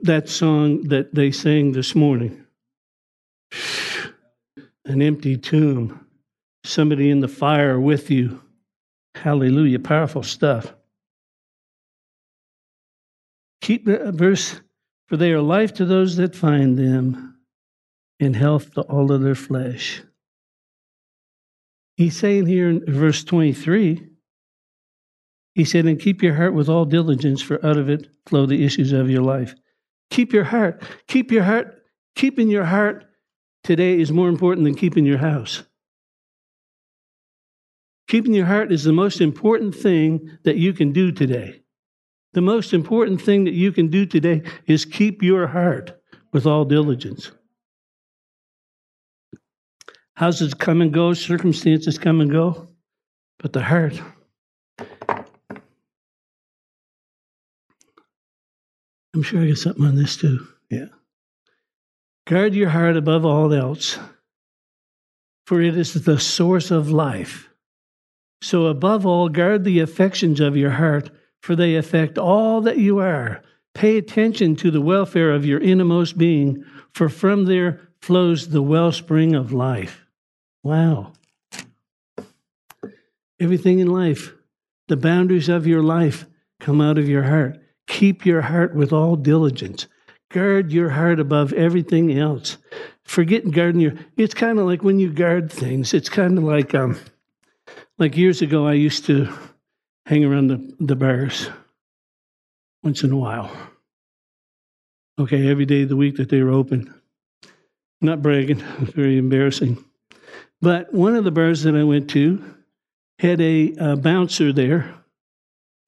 That 0.00 0.30
song 0.30 0.84
that 0.84 1.14
they 1.14 1.30
sang 1.30 1.72
this 1.72 1.94
morning. 1.94 2.46
An 4.86 5.02
empty 5.02 5.36
tomb. 5.36 6.06
Somebody 6.64 7.10
in 7.10 7.20
the 7.20 7.28
fire 7.28 7.78
with 7.78 8.10
you. 8.10 8.40
Hallelujah. 9.14 9.78
Powerful 9.78 10.22
stuff. 10.22 10.72
Keep 13.60 13.84
verse, 13.84 14.62
for 15.06 15.16
they 15.16 15.32
are 15.32 15.40
life 15.40 15.74
to 15.74 15.84
those 15.84 16.16
that 16.16 16.34
find 16.34 16.78
them, 16.78 17.38
and 18.20 18.36
health 18.36 18.74
to 18.74 18.82
all 18.82 19.12
of 19.12 19.22
their 19.22 19.34
flesh. 19.34 20.02
He's 21.96 22.16
saying 22.16 22.46
here 22.46 22.68
in 22.68 22.84
verse 22.86 23.22
23, 23.24 24.08
he 25.54 25.64
said, 25.64 25.86
And 25.86 26.00
keep 26.00 26.22
your 26.22 26.34
heart 26.34 26.54
with 26.54 26.68
all 26.68 26.84
diligence, 26.84 27.40
for 27.40 27.64
out 27.64 27.76
of 27.76 27.88
it 27.88 28.08
flow 28.26 28.46
the 28.46 28.64
issues 28.64 28.92
of 28.92 29.10
your 29.10 29.22
life. 29.22 29.54
Keep 30.10 30.32
your 30.32 30.44
heart. 30.44 30.82
Keep 31.06 31.30
your 31.30 31.44
heart. 31.44 31.82
Keeping 32.16 32.48
your 32.48 32.64
heart 32.64 33.04
today 33.62 33.98
is 33.98 34.12
more 34.12 34.28
important 34.28 34.64
than 34.64 34.74
keeping 34.74 35.04
your 35.04 35.18
house. 35.18 35.62
Keeping 38.08 38.34
your 38.34 38.46
heart 38.46 38.72
is 38.72 38.84
the 38.84 38.92
most 38.92 39.20
important 39.20 39.74
thing 39.74 40.38
that 40.44 40.56
you 40.56 40.72
can 40.72 40.92
do 40.92 41.10
today. 41.10 41.63
The 42.34 42.40
most 42.40 42.74
important 42.74 43.22
thing 43.22 43.44
that 43.44 43.54
you 43.54 43.70
can 43.70 43.88
do 43.88 44.04
today 44.06 44.42
is 44.66 44.84
keep 44.84 45.22
your 45.22 45.46
heart 45.46 45.92
with 46.32 46.46
all 46.46 46.64
diligence. 46.64 47.30
Houses 50.16 50.52
come 50.52 50.80
and 50.80 50.92
go, 50.92 51.14
circumstances 51.14 51.96
come 51.96 52.20
and 52.20 52.28
go, 52.30 52.68
but 53.38 53.52
the 53.52 53.62
heart. 53.62 54.00
I'm 59.14 59.22
sure 59.22 59.40
I 59.40 59.48
got 59.48 59.58
something 59.58 59.84
on 59.84 59.94
this 59.94 60.16
too. 60.16 60.44
Yeah. 60.70 60.86
Guard 62.26 62.54
your 62.54 62.70
heart 62.70 62.96
above 62.96 63.24
all 63.24 63.54
else, 63.54 63.96
for 65.46 65.62
it 65.62 65.76
is 65.76 65.94
the 65.94 66.18
source 66.18 66.72
of 66.72 66.90
life. 66.90 67.48
So, 68.42 68.66
above 68.66 69.06
all, 69.06 69.28
guard 69.28 69.62
the 69.62 69.78
affections 69.80 70.40
of 70.40 70.56
your 70.56 70.70
heart 70.70 71.10
for 71.44 71.54
they 71.54 71.74
affect 71.74 72.16
all 72.16 72.62
that 72.62 72.78
you 72.78 73.00
are. 73.00 73.42
Pay 73.74 73.98
attention 73.98 74.56
to 74.56 74.70
the 74.70 74.80
welfare 74.80 75.30
of 75.30 75.44
your 75.44 75.60
innermost 75.60 76.16
being, 76.16 76.64
for 76.90 77.10
from 77.10 77.44
there 77.44 77.82
flows 78.00 78.48
the 78.48 78.62
wellspring 78.62 79.34
of 79.34 79.52
life. 79.52 80.06
Wow. 80.62 81.12
Everything 83.38 83.80
in 83.80 83.88
life, 83.88 84.32
the 84.88 84.96
boundaries 84.96 85.50
of 85.50 85.66
your 85.66 85.82
life 85.82 86.24
come 86.60 86.80
out 86.80 86.96
of 86.96 87.10
your 87.10 87.24
heart. 87.24 87.60
Keep 87.88 88.24
your 88.24 88.40
heart 88.40 88.74
with 88.74 88.90
all 88.90 89.14
diligence. 89.14 89.86
Guard 90.30 90.72
your 90.72 90.88
heart 90.88 91.20
above 91.20 91.52
everything 91.52 92.18
else. 92.18 92.56
Forget 93.02 93.50
guarding 93.50 93.82
your. 93.82 93.92
It's 94.16 94.32
kind 94.32 94.58
of 94.58 94.64
like 94.64 94.82
when 94.82 94.98
you 94.98 95.12
guard 95.12 95.52
things. 95.52 95.92
It's 95.92 96.08
kind 96.08 96.38
of 96.38 96.44
like 96.44 96.74
um, 96.74 96.98
like 97.98 98.16
years 98.16 98.40
ago. 98.40 98.66
I 98.66 98.72
used 98.72 99.04
to 99.04 99.30
hang 100.06 100.24
around 100.24 100.48
the, 100.48 100.74
the 100.80 100.96
bars 100.96 101.48
once 102.82 103.02
in 103.02 103.12
a 103.12 103.16
while. 103.16 103.50
Okay, 105.18 105.48
every 105.48 105.64
day 105.64 105.82
of 105.82 105.88
the 105.88 105.96
week 105.96 106.16
that 106.16 106.28
they 106.28 106.42
were 106.42 106.50
open. 106.50 106.92
Not 108.00 108.22
bragging, 108.22 108.58
very 108.78 109.16
embarrassing. 109.16 109.82
But 110.60 110.92
one 110.92 111.14
of 111.14 111.24
the 111.24 111.30
bars 111.30 111.62
that 111.62 111.74
I 111.74 111.84
went 111.84 112.10
to 112.10 112.42
had 113.18 113.40
a, 113.40 113.74
a 113.78 113.96
bouncer 113.96 114.52
there, 114.52 114.94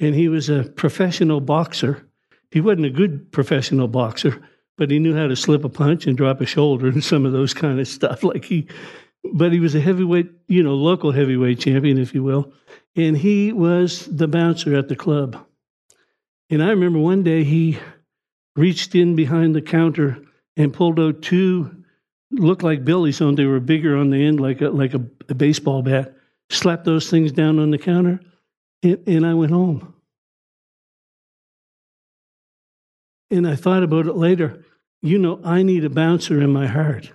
and 0.01 0.15
he 0.15 0.29
was 0.29 0.49
a 0.49 0.65
professional 0.65 1.41
boxer. 1.41 2.07
He 2.51 2.61
wasn't 2.61 2.87
a 2.87 2.91
good 2.91 3.33
professional 3.33 3.89
boxer, 3.89 4.41
but 4.79 4.91
he 4.91 4.99
knew 4.99 5.17
how 5.17 5.27
to 5.27 5.37
slip 5.37 5.65
a 5.65 5.69
punch 5.69 6.07
and 6.07 6.17
drop 6.17 6.41
a 6.41 6.47
shoulder 6.47 6.87
and 6.87 7.03
some 7.03 7.27
of 7.27 7.33
those 7.33 7.53
kind 7.53 7.81
of 7.81 7.89
stuff. 7.89 8.23
Like 8.23 8.45
he, 8.45 8.69
but 9.33 9.53
he 9.53 9.61
was 9.61 9.75
a 9.75 9.81
heavyweight, 9.81 10.31
you 10.49 10.63
know, 10.63 10.75
local 10.75 11.13
heavyweight 11.13 11.61
champion, 11.61 11.99
if 11.99 12.15
you 12.15 12.23
will 12.23 12.53
and 12.97 13.17
he 13.17 13.53
was 13.53 14.07
the 14.07 14.27
bouncer 14.27 14.75
at 14.75 14.89
the 14.89 14.97
club. 14.97 15.47
And 16.49 16.63
I 16.63 16.71
remember 16.71 16.99
one 16.99 17.23
day 17.23 17.45
he 17.45 17.79
reached 18.57 18.95
in 18.95 19.15
behind 19.15 19.55
the 19.55 19.63
counter 19.63 20.19
and 20.57 20.73
pulled 20.73 20.99
out 20.99 21.23
two 21.23 21.85
looked 22.31 22.63
like 22.63 22.85
billies 22.85 23.21
on. 23.21 23.35
They 23.35 23.45
were 23.45 23.61
bigger 23.61 23.97
on 23.97 24.11
the 24.11 24.25
end, 24.25 24.41
like 24.41 24.63
a, 24.63 24.71
like 24.71 24.95
a, 24.95 25.05
a 25.29 25.35
baseball 25.35 25.83
bat. 25.83 26.15
Slapped 26.51 26.85
those 26.85 27.11
things 27.11 27.33
down 27.33 27.59
on 27.59 27.71
the 27.71 27.79
counter, 27.79 28.21
and, 28.83 29.03
and 29.07 29.27
I 29.27 29.35
went 29.35 29.53
home. 29.53 29.95
And 33.31 33.47
I 33.47 33.57
thought 33.57 33.83
about 33.83 34.07
it 34.07 34.15
later. 34.15 34.65
You 35.03 35.19
know, 35.19 35.41
I 35.45 35.63
need 35.63 35.85
a 35.85 35.91
bouncer 35.91 36.41
in 36.41 36.53
my 36.53 36.67
heart. 36.67 37.13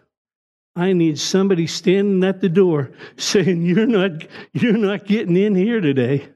I 0.76 0.94
need 0.94 1.20
somebody 1.20 1.68
standing 1.68 2.24
at 2.28 2.42
the 2.42 2.50
door 2.50 2.92
saying, 3.18 3.64
You're 3.64 3.88
not, 3.88 4.26
you're 4.54 4.78
not 4.78 5.06
getting 5.06 5.36
in 5.36 5.56
here 5.56 5.82
today. 5.82 6.30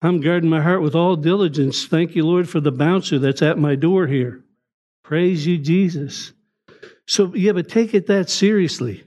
I'm 0.00 0.20
guarding 0.20 0.50
my 0.50 0.60
heart 0.60 0.82
with 0.82 0.94
all 0.94 1.16
diligence. 1.16 1.86
Thank 1.86 2.16
you, 2.16 2.26
Lord, 2.26 2.48
for 2.48 2.60
the 2.60 2.72
bouncer 2.72 3.18
that's 3.18 3.42
at 3.42 3.58
my 3.58 3.76
door 3.76 4.06
here. 4.06 4.42
Praise 5.04 5.46
you, 5.46 5.58
Jesus. 5.58 6.32
So, 7.06 7.32
yeah, 7.34 7.52
but 7.52 7.68
take 7.68 7.94
it 7.94 8.08
that 8.08 8.28
seriously. 8.28 9.04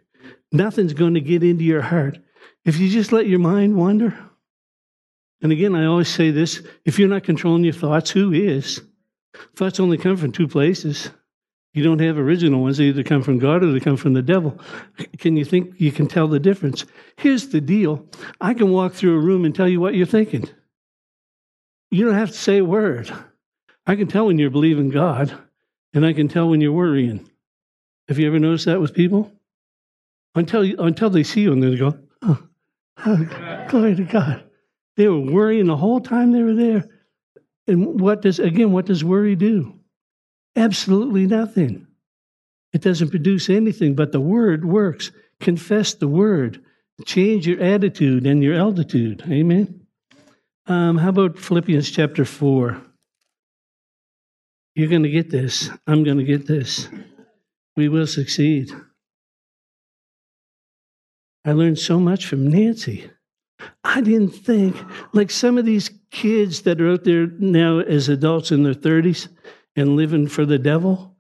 Nothing's 0.51 0.93
going 0.93 1.15
to 1.15 1.21
get 1.21 1.43
into 1.43 1.63
your 1.63 1.81
heart. 1.81 2.17
If 2.63 2.79
you 2.79 2.89
just 2.89 3.11
let 3.11 3.27
your 3.27 3.39
mind 3.39 3.75
wander, 3.75 4.17
and 5.41 5.51
again, 5.51 5.75
I 5.75 5.85
always 5.85 6.07
say 6.07 6.31
this 6.31 6.61
if 6.85 6.97
you're 6.97 7.09
not 7.09 7.23
controlling 7.23 7.63
your 7.63 7.73
thoughts, 7.73 8.09
who 8.09 8.31
is? 8.31 8.81
Thoughts 9.55 9.79
only 9.79 9.97
come 9.97 10.17
from 10.17 10.31
two 10.31 10.47
places. 10.47 11.09
You 11.75 11.83
don't 11.83 11.99
have 11.99 12.17
original 12.17 12.61
ones. 12.61 12.77
They 12.77 12.85
either 12.85 13.03
come 13.03 13.21
from 13.21 13.38
God 13.38 13.61
or 13.61 13.73
they 13.73 13.81
come 13.81 13.97
from 13.97 14.13
the 14.13 14.21
devil. 14.21 14.57
Can 15.17 15.35
you 15.35 15.43
think 15.43 15.73
you 15.77 15.91
can 15.91 16.07
tell 16.07 16.29
the 16.29 16.39
difference? 16.39 16.85
Here's 17.17 17.49
the 17.49 17.59
deal 17.59 18.07
I 18.39 18.53
can 18.53 18.69
walk 18.69 18.93
through 18.93 19.17
a 19.17 19.19
room 19.19 19.43
and 19.43 19.53
tell 19.53 19.67
you 19.67 19.81
what 19.81 19.93
you're 19.93 20.05
thinking. 20.05 20.49
You 21.91 22.05
don't 22.05 22.13
have 22.13 22.31
to 22.31 22.38
say 22.38 22.59
a 22.59 22.65
word. 22.65 23.13
I 23.85 23.97
can 23.97 24.07
tell 24.07 24.27
when 24.27 24.39
you're 24.39 24.49
believing 24.49 24.89
God, 24.89 25.38
and 25.93 26.05
I 26.05 26.13
can 26.13 26.29
tell 26.29 26.47
when 26.47 26.61
you're 26.61 26.71
worrying. 26.71 27.29
Have 28.07 28.19
you 28.19 28.27
ever 28.27 28.39
noticed 28.39 28.67
that 28.67 28.79
with 28.79 28.93
people? 28.93 29.33
Until, 30.33 30.61
until 30.79 31.09
they 31.09 31.23
see 31.23 31.41
you 31.41 31.51
and 31.51 31.61
they 31.61 31.75
go, 31.75 31.99
oh, 32.21 32.41
oh, 33.05 33.65
glory 33.67 33.95
to 33.95 34.03
God. 34.05 34.45
They 34.95 35.09
were 35.09 35.19
worrying 35.19 35.65
the 35.65 35.75
whole 35.75 35.99
time 35.99 36.31
they 36.31 36.41
were 36.41 36.55
there. 36.55 36.85
And 37.67 37.99
what 37.99 38.21
does, 38.21 38.39
again, 38.39 38.71
what 38.71 38.85
does 38.85 39.03
worry 39.03 39.35
do? 39.35 39.74
Absolutely 40.55 41.27
nothing. 41.27 41.87
It 42.73 42.81
doesn't 42.81 43.09
produce 43.09 43.49
anything, 43.49 43.95
but 43.95 44.11
the 44.11 44.19
word 44.19 44.65
works. 44.65 45.11
Confess 45.39 45.93
the 45.93 46.07
word. 46.07 46.61
Change 47.05 47.47
your 47.47 47.61
attitude 47.61 48.25
and 48.25 48.43
your 48.43 48.55
altitude. 48.55 49.23
Amen. 49.29 49.85
Um, 50.67 50.97
how 50.97 51.09
about 51.09 51.37
Philippians 51.37 51.91
chapter 51.91 52.25
4? 52.25 52.81
You're 54.75 54.89
going 54.89 55.03
to 55.03 55.09
get 55.09 55.29
this. 55.29 55.69
I'm 55.87 56.03
going 56.03 56.17
to 56.17 56.23
get 56.23 56.47
this. 56.47 56.87
We 57.77 57.89
will 57.89 58.07
succeed. 58.07 58.71
I 61.45 61.51
learned 61.51 61.79
so 61.79 61.99
much 61.99 62.25
from 62.25 62.47
Nancy. 62.47 63.09
I 63.83 64.01
didn't 64.01 64.31
think, 64.31 64.75
like 65.13 65.31
some 65.31 65.57
of 65.57 65.65
these 65.65 65.91
kids 66.11 66.63
that 66.63 66.81
are 66.81 66.91
out 66.91 67.03
there 67.03 67.27
now 67.27 67.79
as 67.79 68.09
adults 68.09 68.51
in 68.51 68.63
their 68.63 68.73
30s 68.73 69.27
and 69.75 69.95
living 69.95 70.27
for 70.27 70.45
the 70.45 70.57
devil, 70.57 71.15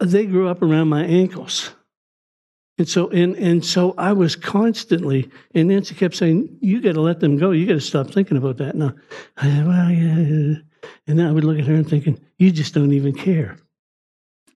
they 0.00 0.26
grew 0.26 0.48
up 0.48 0.62
around 0.62 0.88
my 0.88 1.04
ankles. 1.04 1.72
And 2.78 2.88
so, 2.88 3.08
and, 3.08 3.34
and 3.36 3.64
so 3.64 3.94
I 3.96 4.12
was 4.12 4.36
constantly, 4.36 5.30
and 5.54 5.68
Nancy 5.68 5.94
kept 5.94 6.14
saying, 6.14 6.58
You 6.60 6.82
got 6.82 6.92
to 6.92 7.00
let 7.00 7.20
them 7.20 7.38
go. 7.38 7.50
You 7.52 7.66
got 7.66 7.74
to 7.74 7.80
stop 7.80 8.10
thinking 8.10 8.36
about 8.36 8.58
that 8.58 8.74
now. 8.74 8.94
I 9.38 9.44
said, 9.44 9.66
Well, 9.66 9.90
yeah. 9.90 10.56
And 11.06 11.18
then 11.18 11.26
I 11.26 11.32
would 11.32 11.44
look 11.44 11.58
at 11.58 11.66
her 11.66 11.74
and 11.74 11.88
thinking, 11.88 12.20
You 12.38 12.52
just 12.52 12.74
don't 12.74 12.92
even 12.92 13.14
care. 13.14 13.56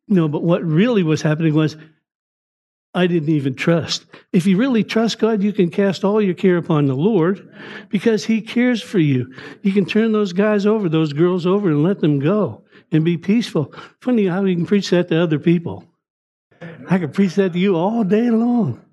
No, 0.06 0.28
but 0.28 0.42
what 0.42 0.62
really 0.64 1.02
was 1.02 1.22
happening 1.22 1.54
was 1.54 1.76
I 2.92 3.06
didn't 3.06 3.28
even 3.28 3.54
trust. 3.54 4.06
If 4.32 4.46
you 4.46 4.56
really 4.56 4.82
trust 4.82 5.20
God, 5.20 5.42
you 5.42 5.52
can 5.52 5.70
cast 5.70 6.02
all 6.02 6.20
your 6.20 6.34
care 6.34 6.56
upon 6.56 6.86
the 6.86 6.94
Lord 6.94 7.54
because 7.88 8.24
He 8.24 8.40
cares 8.40 8.82
for 8.82 8.98
you. 8.98 9.32
You 9.62 9.72
can 9.72 9.84
turn 9.84 10.12
those 10.12 10.32
guys 10.32 10.66
over, 10.66 10.88
those 10.88 11.12
girls 11.12 11.46
over, 11.46 11.68
and 11.68 11.84
let 11.84 12.00
them 12.00 12.18
go 12.18 12.64
and 12.90 13.04
be 13.04 13.16
peaceful. 13.16 13.72
Funny 14.00 14.26
how 14.26 14.44
you 14.44 14.56
can 14.56 14.66
preach 14.66 14.90
that 14.90 15.08
to 15.08 15.22
other 15.22 15.38
people. 15.38 15.84
I 16.88 16.98
could 16.98 17.14
preach 17.14 17.36
that 17.36 17.52
to 17.52 17.58
you 17.58 17.76
all 17.76 18.02
day 18.02 18.28
long. 18.30 18.84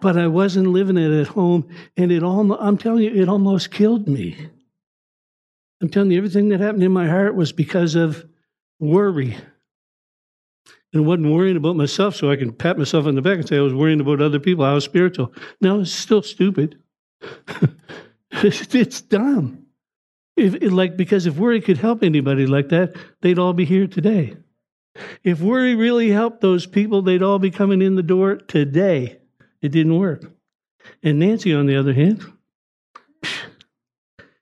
But 0.00 0.18
I 0.18 0.26
wasn't 0.26 0.68
living 0.68 0.98
it 0.98 1.20
at 1.20 1.28
home, 1.28 1.68
and 1.96 2.12
it 2.12 2.22
all, 2.22 2.52
I'm 2.54 2.76
telling 2.76 3.04
you, 3.04 3.14
it 3.14 3.28
almost 3.28 3.70
killed 3.70 4.08
me. 4.08 4.48
I'm 5.80 5.88
telling 5.88 6.10
you, 6.10 6.18
everything 6.18 6.48
that 6.50 6.60
happened 6.60 6.82
in 6.82 6.92
my 6.92 7.08
heart 7.08 7.34
was 7.34 7.52
because 7.52 7.94
of 7.94 8.26
worry 8.78 9.36
and 10.96 11.06
wasn't 11.06 11.30
worrying 11.30 11.56
about 11.56 11.76
myself 11.76 12.16
so 12.16 12.30
I 12.30 12.36
can 12.36 12.52
pat 12.52 12.78
myself 12.78 13.06
on 13.06 13.14
the 13.14 13.22
back 13.22 13.38
and 13.38 13.46
say 13.46 13.58
I 13.58 13.60
was 13.60 13.74
worrying 13.74 14.00
about 14.00 14.22
other 14.22 14.40
people. 14.40 14.64
I 14.64 14.72
was 14.72 14.84
spiritual. 14.84 15.32
No, 15.60 15.80
it's 15.80 15.92
still 15.92 16.22
stupid. 16.22 16.78
it's 18.30 19.00
dumb. 19.02 19.66
If, 20.36 20.72
like 20.72 20.96
because 20.96 21.26
if 21.26 21.36
worry 21.36 21.60
could 21.60 21.78
help 21.78 22.02
anybody 22.02 22.46
like 22.46 22.70
that, 22.70 22.96
they'd 23.20 23.38
all 23.38 23.52
be 23.52 23.64
here 23.64 23.86
today. 23.86 24.36
If 25.22 25.40
worry 25.40 25.74
really 25.74 26.10
helped 26.10 26.40
those 26.40 26.66
people, 26.66 27.02
they'd 27.02 27.22
all 27.22 27.38
be 27.38 27.50
coming 27.50 27.82
in 27.82 27.94
the 27.94 28.02
door 28.02 28.36
today. 28.36 29.18
It 29.60 29.72
didn't 29.72 29.98
work. 29.98 30.24
And 31.02 31.18
Nancy, 31.18 31.52
on 31.52 31.66
the 31.66 31.76
other 31.76 31.92
hand, 31.92 32.24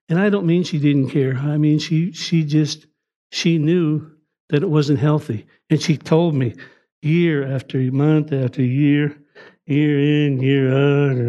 and 0.09 0.21
I 0.21 0.29
don't 0.31 0.47
mean 0.47 0.62
she 0.62 0.79
didn't 0.79 1.11
care. 1.11 1.37
I 1.37 1.57
mean 1.57 1.81
she 1.81 2.12
she 2.12 2.45
just 2.45 2.87
she 3.33 3.59
knew 3.59 4.13
that 4.55 4.62
it 4.62 4.71
wasn't 4.71 5.01
healthy. 5.01 5.45
And 5.69 5.83
she 5.83 5.97
told 5.97 6.37
me 6.37 6.55
year 7.03 7.45
after 7.45 7.79
month 7.90 8.33
after 8.33 8.62
year, 8.62 9.19
year 9.67 9.99
in, 9.99 10.40
year 10.40 10.69
out. 10.69 11.19
Uh, 11.19 11.23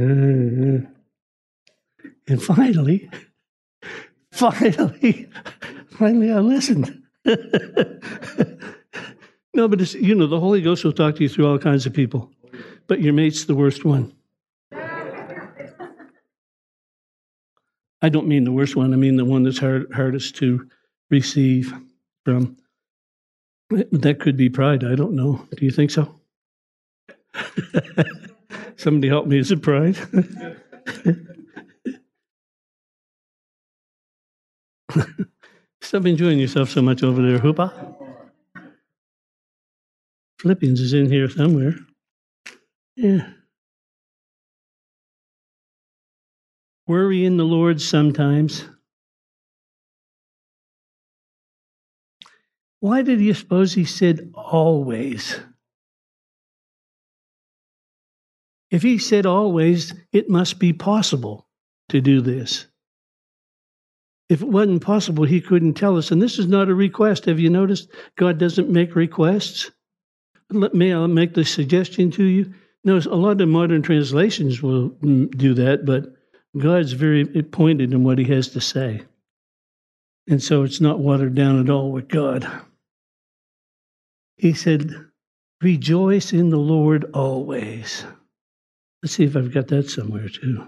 uh, 0.54 0.78
uh, 0.78 0.82
and 2.28 2.44
finally, 2.44 3.10
finally, 4.32 5.28
finally, 5.90 6.32
I 6.32 6.38
listened. 6.38 7.02
no, 9.56 9.68
but 9.68 9.82
it's, 9.82 9.96
you 9.96 10.14
know, 10.14 10.28
the 10.28 10.40
Holy 10.40 10.62
Ghost 10.62 10.84
will 10.84 10.94
talk 10.94 11.16
to 11.16 11.24
you 11.24 11.30
through 11.30 11.48
all 11.48 11.58
kinds 11.58 11.88
of 11.88 11.94
people, 11.94 12.30
but 12.86 13.02
your 13.02 13.14
mate's 13.14 13.46
the 13.46 13.56
worst 13.56 13.86
one. 13.86 14.14
I 18.04 18.10
don't 18.10 18.28
mean 18.28 18.44
the 18.44 18.52
worst 18.52 18.76
one, 18.76 18.94
I 18.94 18.98
mean 18.98 19.16
the 19.16 19.26
one 19.26 19.42
that's 19.42 19.58
hard, 19.58 19.92
hardest 19.92 20.36
to 20.36 20.70
receive 21.10 21.74
from. 22.24 22.58
That 23.70 24.20
could 24.20 24.38
be 24.38 24.50
pride. 24.50 24.84
I 24.84 24.96
don't 24.96 25.14
know. 25.14 25.48
Do 25.56 25.66
you 25.66 25.72
think 25.72 25.92
so? 25.92 26.20
Somebody 28.78 29.08
help 29.08 29.28
me. 29.28 29.40
Is 29.40 29.52
it 29.52 29.62
pride? 29.62 29.98
Stop 35.82 36.06
enjoying 36.06 36.40
yourself 36.40 36.70
so 36.70 36.82
much 36.82 37.04
over 37.04 37.22
there, 37.22 37.40
Hoopa. 37.40 37.96
Philippians 40.40 40.80
is 40.80 40.94
in 40.94 41.10
here 41.10 41.30
somewhere. 41.30 41.76
Yeah. 42.96 43.30
Worry 46.88 47.26
in 47.26 47.38
the 47.38 47.44
Lord 47.46 47.82
sometimes. 47.82 48.66
Why 52.86 53.02
did 53.02 53.20
you 53.20 53.34
suppose 53.34 53.74
he 53.74 53.84
said 53.84 54.32
always? 54.36 55.40
If 58.70 58.84
he 58.84 59.00
said 59.00 59.26
always, 59.26 59.92
it 60.12 60.30
must 60.30 60.60
be 60.60 60.72
possible 60.72 61.48
to 61.90 62.00
do 62.00 62.22
this. 62.22 62.68
If 64.30 64.44
it 64.44 64.50
wasn't 64.50 64.84
possible, 64.84 65.24
he 65.24 65.42
couldn't 65.42 65.74
tell 65.74 65.98
us. 65.98 66.12
And 66.12 66.22
this 66.22 66.38
is 66.38 66.46
not 66.46 66.70
a 66.70 66.76
request. 66.76 67.26
Have 67.26 67.40
you 67.40 67.50
noticed 67.50 67.90
God 68.18 68.38
doesn't 68.38 68.70
make 68.70 68.96
requests? 68.96 69.72
Let 70.52 70.76
me 70.76 70.94
I'll 70.94 71.08
make 71.08 71.34
the 71.34 71.44
suggestion 71.44 72.12
to 72.12 72.24
you. 72.24 72.54
No, 72.84 72.98
a 72.98 73.16
lot 73.16 73.42
of 73.42 73.50
modern 73.50 73.82
translations 73.82 74.62
will 74.62 74.92
mm, 74.92 75.36
do 75.36 75.56
that, 75.56 75.88
but 75.88 76.14
God's 76.56 76.92
very 76.92 77.26
pointed 77.26 77.94
in 77.94 78.04
what 78.04 78.20
he 78.20 78.26
has 78.26 78.50
to 78.50 78.62
say. 78.62 79.02
And 80.28 80.44
so 80.44 80.62
it's 80.62 80.82
not 80.82 81.00
watered 81.00 81.34
down 81.34 81.60
at 81.60 81.72
all 81.72 81.92
with 81.92 82.10
God. 82.10 82.48
He 84.38 84.54
said, 84.54 84.94
Rejoice 85.62 86.34
in 86.34 86.50
the 86.50 86.58
Lord 86.58 87.06
always. 87.14 88.04
Let's 89.02 89.14
see 89.14 89.24
if 89.24 89.36
I've 89.36 89.54
got 89.54 89.68
that 89.70 89.90
somewhere 89.90 90.30
too. 90.30 90.68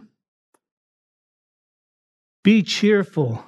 Be 2.43 2.63
cheerful 2.63 3.43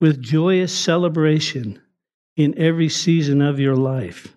with 0.00 0.20
joyous 0.20 0.76
celebration 0.76 1.80
in 2.36 2.58
every 2.58 2.88
season 2.88 3.40
of 3.40 3.60
your 3.60 3.76
life. 3.76 4.34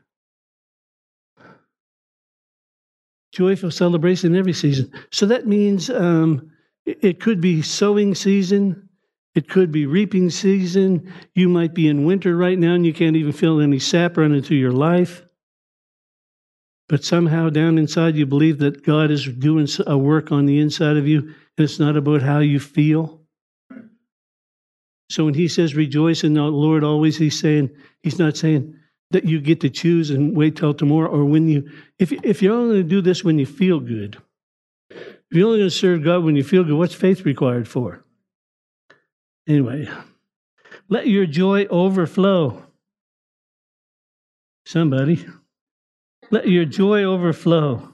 Joyful 3.32 3.72
celebration 3.72 4.34
in 4.34 4.40
every 4.40 4.54
season. 4.54 4.92
So 5.12 5.26
that 5.28 5.48
means 5.48 5.90
um, 5.90 6.52
it 6.86 7.20
could 7.20 7.42
be 7.42 7.62
sowing 7.62 8.16
season, 8.16 8.89
it 9.40 9.48
could 9.48 9.72
be 9.72 9.86
reaping 9.86 10.30
season. 10.30 11.14
You 11.34 11.48
might 11.48 11.74
be 11.74 11.88
in 11.88 12.04
winter 12.04 12.36
right 12.36 12.60
now 12.60 12.74
and 12.74 12.86
you 12.86 12.94
can't 12.94 13.16
even 13.16 13.32
feel 13.32 13.62
any 13.62 13.80
sap 13.80 14.18
running 14.18 14.42
through 14.42 14.58
your 14.58 14.74
life. 14.74 15.24
But 16.90 17.06
somehow 17.06 17.50
down 17.50 17.78
inside 17.78 18.18
you 18.18 18.26
believe 18.26 18.58
that 18.58 18.84
God 18.86 19.12
is 19.12 19.26
doing 19.26 19.66
a 19.88 19.98
work 19.98 20.34
on 20.34 20.46
the 20.46 20.60
inside 20.60 20.98
of 20.98 21.08
you 21.08 21.20
and 21.20 21.36
it's 21.58 21.80
not 21.80 21.96
about 21.96 22.22
how 22.22 22.40
you 22.40 22.60
feel. 22.60 23.22
So 25.10 25.24
when 25.24 25.36
he 25.36 25.48
says 25.48 25.74
rejoice 25.74 26.26
in 26.26 26.34
the 26.34 26.42
Lord 26.42 26.84
always, 26.84 27.18
he's 27.18 27.40
saying, 27.40 27.70
he's 28.04 28.20
not 28.20 28.36
saying 28.36 28.76
that 29.12 29.24
you 29.24 29.40
get 29.40 29.62
to 29.62 29.70
choose 29.70 30.10
and 30.10 30.36
wait 30.36 30.58
till 30.58 30.74
tomorrow, 30.74 31.10
or 31.10 31.24
when 31.24 31.48
you, 31.48 31.72
if, 31.98 32.12
if 32.12 32.42
you're 32.42 32.54
only 32.54 32.74
going 32.74 32.84
to 32.84 32.90
do 32.90 33.02
this 33.02 33.24
when 33.24 33.40
you 33.40 33.46
feel 33.46 33.80
good, 33.80 34.18
if 34.92 35.32
you're 35.32 35.48
only 35.48 35.60
going 35.60 35.70
to 35.70 35.74
serve 35.76 36.04
God 36.04 36.26
when 36.26 36.36
you 36.36 36.44
feel 36.44 36.66
good, 36.66 36.76
what's 36.78 36.94
faith 36.94 37.24
required 37.24 37.70
for? 37.70 38.04
Anyway, 39.50 39.90
let 40.90 41.08
your 41.08 41.26
joy 41.26 41.66
overflow. 41.66 42.64
Somebody, 44.68 45.26
let 46.30 46.48
your 46.48 46.66
joy 46.66 47.04
overflow. 47.04 47.92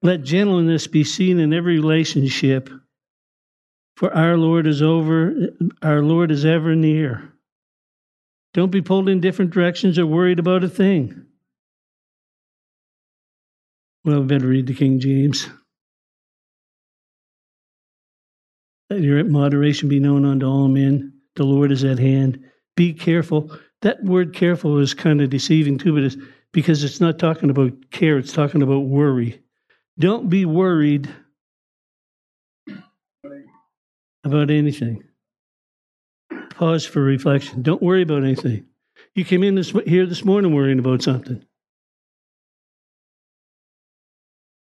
Let 0.00 0.22
gentleness 0.22 0.86
be 0.86 1.02
seen 1.02 1.40
in 1.40 1.52
every 1.52 1.80
relationship, 1.80 2.70
for 3.96 4.14
our 4.14 4.36
Lord 4.36 4.68
is 4.68 4.80
over, 4.80 5.34
our 5.82 6.02
Lord 6.02 6.30
is 6.30 6.44
ever 6.44 6.76
near. 6.76 7.32
Don't 8.52 8.70
be 8.70 8.82
pulled 8.82 9.08
in 9.08 9.20
different 9.20 9.50
directions 9.50 9.98
or 9.98 10.06
worried 10.06 10.38
about 10.38 10.62
a 10.62 10.68
thing. 10.68 11.26
Well, 14.04 14.22
I 14.22 14.26
better 14.26 14.46
read 14.46 14.68
the 14.68 14.74
King 14.74 15.00
James. 15.00 15.48
Let 18.94 19.02
your 19.02 19.24
moderation 19.24 19.88
be 19.88 19.98
known 19.98 20.24
unto 20.24 20.46
all 20.46 20.68
men. 20.68 21.14
The 21.34 21.42
Lord 21.42 21.72
is 21.72 21.82
at 21.82 21.98
hand. 21.98 22.38
Be 22.76 22.92
careful. 22.92 23.50
That 23.82 24.04
word 24.04 24.32
careful 24.32 24.78
is 24.78 24.94
kind 24.94 25.20
of 25.20 25.30
deceiving 25.30 25.78
too, 25.78 25.94
but 25.94 26.04
it's 26.04 26.16
because 26.52 26.84
it's 26.84 27.00
not 27.00 27.18
talking 27.18 27.50
about 27.50 27.72
care, 27.90 28.18
it's 28.18 28.32
talking 28.32 28.62
about 28.62 28.84
worry. 28.84 29.42
Don't 29.98 30.28
be 30.28 30.44
worried 30.44 31.12
about 34.22 34.52
anything. 34.52 35.02
Pause 36.50 36.86
for 36.86 37.02
reflection. 37.02 37.62
Don't 37.62 37.82
worry 37.82 38.02
about 38.02 38.22
anything. 38.22 38.64
You 39.16 39.24
came 39.24 39.42
in 39.42 39.56
this, 39.56 39.70
here 39.88 40.06
this 40.06 40.24
morning 40.24 40.54
worrying 40.54 40.78
about 40.78 41.02
something. 41.02 41.44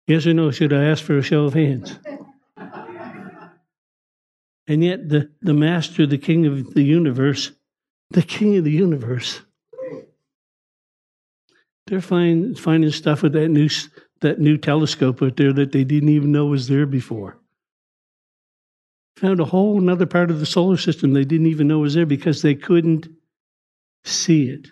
Yes 0.08 0.26
or 0.26 0.34
no? 0.34 0.50
Should 0.50 0.74
I 0.74 0.86
ask 0.86 1.04
for 1.04 1.16
a 1.16 1.22
show 1.22 1.44
of 1.44 1.54
hands? 1.54 2.00
And 4.68 4.84
yet, 4.84 5.10
the, 5.10 5.30
the 5.42 5.54
master, 5.54 6.08
the 6.08 6.18
king 6.18 6.46
of 6.46 6.74
the 6.74 6.84
universe, 6.84 7.52
the 8.10 8.24
king 8.24 8.58
of 8.58 8.64
the 8.64 8.72
universe, 8.72 9.42
they're 11.88 12.02
find, 12.02 12.58
finding 12.58 12.92
stuff 12.92 13.22
with 13.22 13.34
that 13.34 13.50
new 13.50 13.70
that 14.22 14.40
new 14.40 14.58
telescope 14.58 15.22
out 15.22 15.38
there 15.38 15.54
that 15.54 15.72
they 15.72 15.84
didn't 15.84 16.10
even 16.10 16.32
know 16.32 16.46
was 16.46 16.68
there 16.68 16.86
before. 16.86 17.38
Found 19.18 19.40
a 19.40 19.46
whole 19.46 19.78
another 19.78 20.06
part 20.06 20.32
of 20.32 20.40
the 20.40 20.46
solar 20.46 20.78
system 20.78 21.14
they 21.14 21.26
didn't 21.26 21.48
even 21.48 21.68
know 21.68 21.80
was 21.80 21.94
there 21.94 22.06
because 22.06 22.42
they 22.42 22.56
couldn't 22.56 23.08
see 24.04 24.50
it. 24.50 24.68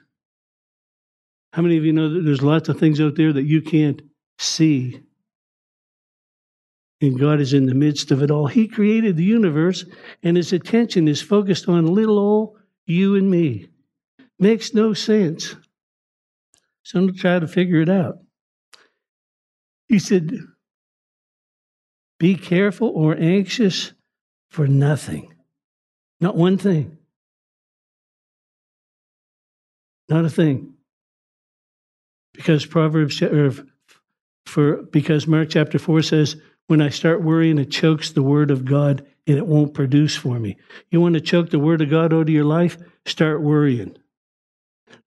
How 1.54 1.62
many 1.62 1.78
of 1.78 1.86
you 1.86 1.94
know 1.94 2.10
that 2.10 2.22
there's 2.22 2.42
lots 2.42 2.68
of 2.68 2.80
things 2.80 3.00
out 3.00 3.16
there 3.16 3.32
that 3.32 3.44
you 3.44 3.62
can't 3.62 4.02
see? 4.40 5.02
And 7.04 7.20
God 7.20 7.42
is 7.42 7.52
in 7.52 7.66
the 7.66 7.76
midst 7.76 8.12
of 8.12 8.22
it 8.22 8.32
all. 8.32 8.48
He 8.48 8.66
created 8.66 9.18
the 9.18 9.26
universe, 9.26 9.84
and 10.24 10.38
his 10.38 10.54
attention 10.54 11.10
is 11.10 11.22
focused 11.22 11.68
on 11.68 11.86
little 11.86 12.18
old 12.18 12.58
you 12.86 13.18
and 13.18 13.30
me. 13.30 13.68
Makes 14.40 14.74
no 14.74 14.94
sense. 14.94 15.54
So 16.84 17.00
I'm 17.00 17.08
to 17.08 17.14
try 17.14 17.40
to 17.40 17.48
figure 17.48 17.82
it 17.82 17.90
out. 17.90 18.20
He 19.90 20.00
said, 20.00 20.32
Be 22.20 22.36
careful 22.36 22.88
or 22.88 23.18
anxious 23.20 23.92
for 24.50 24.66
nothing. 24.66 25.34
Not 26.22 26.38
one 26.38 26.58
thing. 26.58 27.00
Not 30.08 30.24
a 30.24 30.30
thing. 30.30 30.76
Because 32.34 32.66
Proverbs 32.66 33.22
or 33.22 33.52
for 34.46 34.84
because 34.84 35.28
Mark 35.28 35.50
chapter 35.50 35.78
4 35.78 36.02
says, 36.02 36.38
when 36.74 36.82
I 36.82 36.90
start 36.90 37.22
worrying, 37.22 37.60
it 37.60 37.70
chokes 37.70 38.10
the 38.10 38.24
word 38.24 38.50
of 38.50 38.66
God 38.66 39.06
and 39.28 39.38
it 39.38 39.46
won't 39.46 39.76
produce 39.76 40.16
for 40.16 40.40
me. 40.40 40.58
You 40.90 41.02
want 41.02 41.14
to 41.14 41.22
choke 41.22 41.52
the 41.52 41.60
word 41.60 41.84
of 41.84 41.92
God 41.92 42.12
out 42.12 42.22
of 42.22 42.30
your 42.30 42.46
life? 42.46 42.80
Start 43.06 43.44
worrying. 43.44 43.96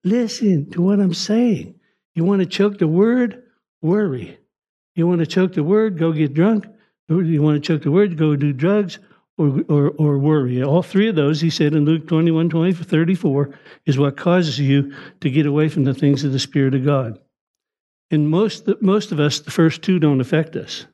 Listen 0.04 0.70
to 0.70 0.80
what 0.80 1.00
I'm 1.00 1.12
saying. 1.12 1.74
You 2.14 2.22
want 2.22 2.38
to 2.38 2.46
choke 2.46 2.78
the 2.78 2.86
word? 2.86 3.42
Worry. 3.82 4.38
You 4.94 5.08
want 5.08 5.18
to 5.22 5.26
choke 5.26 5.54
the 5.54 5.64
word? 5.64 5.98
Go 5.98 6.12
get 6.12 6.34
drunk. 6.34 6.66
You 7.08 7.42
want 7.42 7.60
to 7.60 7.66
choke 7.66 7.82
the 7.82 7.90
word? 7.90 8.16
Go 8.16 8.36
do 8.36 8.52
drugs 8.52 9.00
or, 9.36 9.64
or, 9.68 9.90
or 9.98 10.18
worry. 10.18 10.62
All 10.62 10.84
three 10.84 11.08
of 11.08 11.16
those, 11.16 11.40
he 11.40 11.50
said 11.50 11.74
in 11.74 11.84
Luke 11.84 12.06
21 12.06 12.48
20, 12.48 12.74
34, 12.74 13.58
is 13.86 13.98
what 13.98 14.16
causes 14.16 14.60
you 14.60 14.94
to 15.20 15.30
get 15.30 15.46
away 15.46 15.68
from 15.68 15.82
the 15.82 15.94
things 15.94 16.22
of 16.22 16.30
the 16.30 16.38
Spirit 16.38 16.76
of 16.76 16.84
God. 16.84 17.18
And 18.12 18.30
most, 18.30 18.68
most 18.80 19.10
of 19.10 19.18
us, 19.18 19.40
the 19.40 19.50
first 19.50 19.82
two 19.82 19.98
don't 19.98 20.20
affect 20.20 20.54
us. 20.54 20.86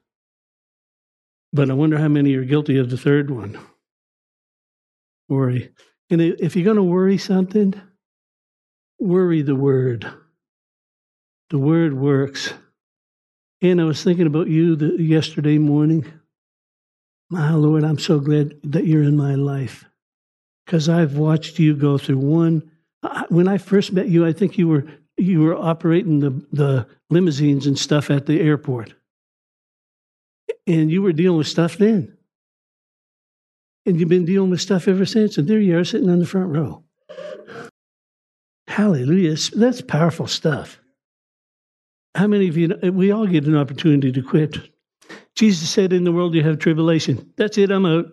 But 1.53 1.71
I 1.71 1.75
wonder 1.75 1.99
how 1.99 2.09
many 2.09 2.35
are 2.35 2.45
guilty 2.45 2.79
of 2.79 2.91
the 2.91 2.97
third 2.97 3.31
one 3.31 3.59
worry. 5.29 5.73
And 6.11 6.21
if 6.21 6.55
you're 6.55 6.65
going 6.65 6.77
to 6.77 6.83
worry 6.83 7.17
something, 7.17 7.75
worry 8.99 9.41
the 9.41 9.57
word. 9.57 10.07
The 11.51 11.59
word 11.59 11.95
works. 11.95 12.53
And 13.63 13.81
I 13.81 13.85
was 13.85 14.03
thinking 14.03 14.27
about 14.27 14.49
you 14.49 14.77
the, 14.77 15.03
yesterday 15.03 15.57
morning. 15.57 16.05
My 17.31 17.53
Lord, 17.53 17.83
I'm 17.83 17.99
so 17.99 18.21
glad 18.21 18.59
that 18.65 18.87
you're 18.87 19.03
in 19.03 19.17
my 19.17 19.37
life 19.37 19.87
because 20.67 20.89
I've 20.89 21.17
watched 21.17 21.59
you 21.59 21.75
go 21.75 21.97
through 21.97 22.19
one. 22.19 22.71
When 23.29 23.49
I 23.49 23.57
first 23.57 23.93
met 23.93 24.09
you, 24.09 24.27
I 24.27 24.33
think 24.33 24.59
you 24.59 24.69
were 24.69 24.85
you 25.17 25.41
were 25.41 25.55
operating 25.55 26.21
the, 26.21 26.31
the 26.53 26.87
limousines 27.11 27.67
and 27.67 27.79
stuff 27.79 28.11
at 28.11 28.27
the 28.27 28.41
airport, 28.41 28.95
and 30.67 30.91
you 30.91 31.03
were 31.03 31.13
dealing 31.13 31.39
with 31.39 31.49
stuff 31.49 31.77
then, 31.77 32.17
and 33.87 33.99
you've 33.99 34.09
been 34.09 34.25
dealing 34.25 34.51
with 34.51 34.61
stuff 34.61 34.89
ever 34.89 35.07
since. 35.07 35.39
And 35.39 35.49
there 35.49 35.61
you 35.61 35.79
are, 35.79 35.85
sitting 35.85 36.11
on 36.11 36.19
the 36.19 36.27
front 36.27 36.55
row. 36.55 36.85
Hallelujah! 38.69 39.37
That's 39.55 39.81
powerful 39.81 40.27
stuff. 40.27 40.81
How 42.15 42.27
many 42.27 42.49
of 42.49 42.57
you? 42.57 42.75
We 42.93 43.11
all 43.11 43.27
get 43.27 43.47
an 43.47 43.57
opportunity 43.57 44.13
to 44.13 44.23
quit 44.23 44.57
Jesus 45.35 45.71
said, 45.71 45.93
In 45.93 46.05
the 46.05 46.13
world 46.13 46.35
you 46.35 46.43
have 46.43 46.59
tribulation. 46.59 47.33
That's 47.37 47.59
it, 47.59 47.71
I'm 47.71 47.87
out. 47.87 48.07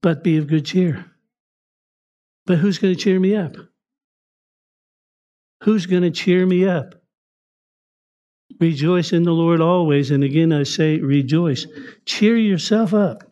But 0.00 0.24
be 0.24 0.36
of 0.36 0.48
good 0.48 0.66
cheer. 0.66 1.04
But 2.44 2.58
who's 2.58 2.78
going 2.78 2.94
to 2.94 3.00
cheer 3.00 3.20
me 3.20 3.36
up? 3.36 3.54
Who's 5.62 5.86
going 5.86 6.02
to 6.02 6.10
cheer 6.10 6.44
me 6.44 6.66
up? 6.66 7.01
Rejoice 8.60 9.12
in 9.12 9.24
the 9.24 9.32
Lord 9.32 9.60
always. 9.60 10.10
And 10.10 10.24
again, 10.24 10.52
I 10.52 10.62
say, 10.62 10.98
rejoice. 10.98 11.66
Cheer 12.06 12.36
yourself 12.36 12.94
up. 12.94 13.24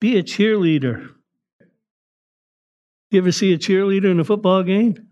Be 0.00 0.16
a 0.16 0.22
cheerleader. 0.22 1.10
You 3.10 3.18
ever 3.18 3.32
see 3.32 3.52
a 3.52 3.58
cheerleader 3.58 4.10
in 4.10 4.20
a 4.20 4.24
football 4.24 4.62
game? 4.62 5.08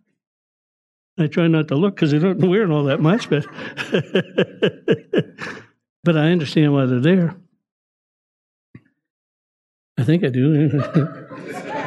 I 1.19 1.27
try 1.27 1.49
not 1.49 1.69
to 1.69 1.75
look 1.75 1.97
because 1.97 2.13
they 2.13 2.21
don't 2.21 2.49
wear 2.49 2.71
all 2.71 2.85
that 2.85 3.01
much, 3.01 3.29
but 3.29 3.45
but 6.05 6.17
I 6.17 6.31
understand 6.31 6.73
why 6.73 6.87
they're 6.87 7.01
there. 7.01 7.35
I 9.99 10.05
think 10.05 10.23
I 10.23 10.29
do. 10.29 10.81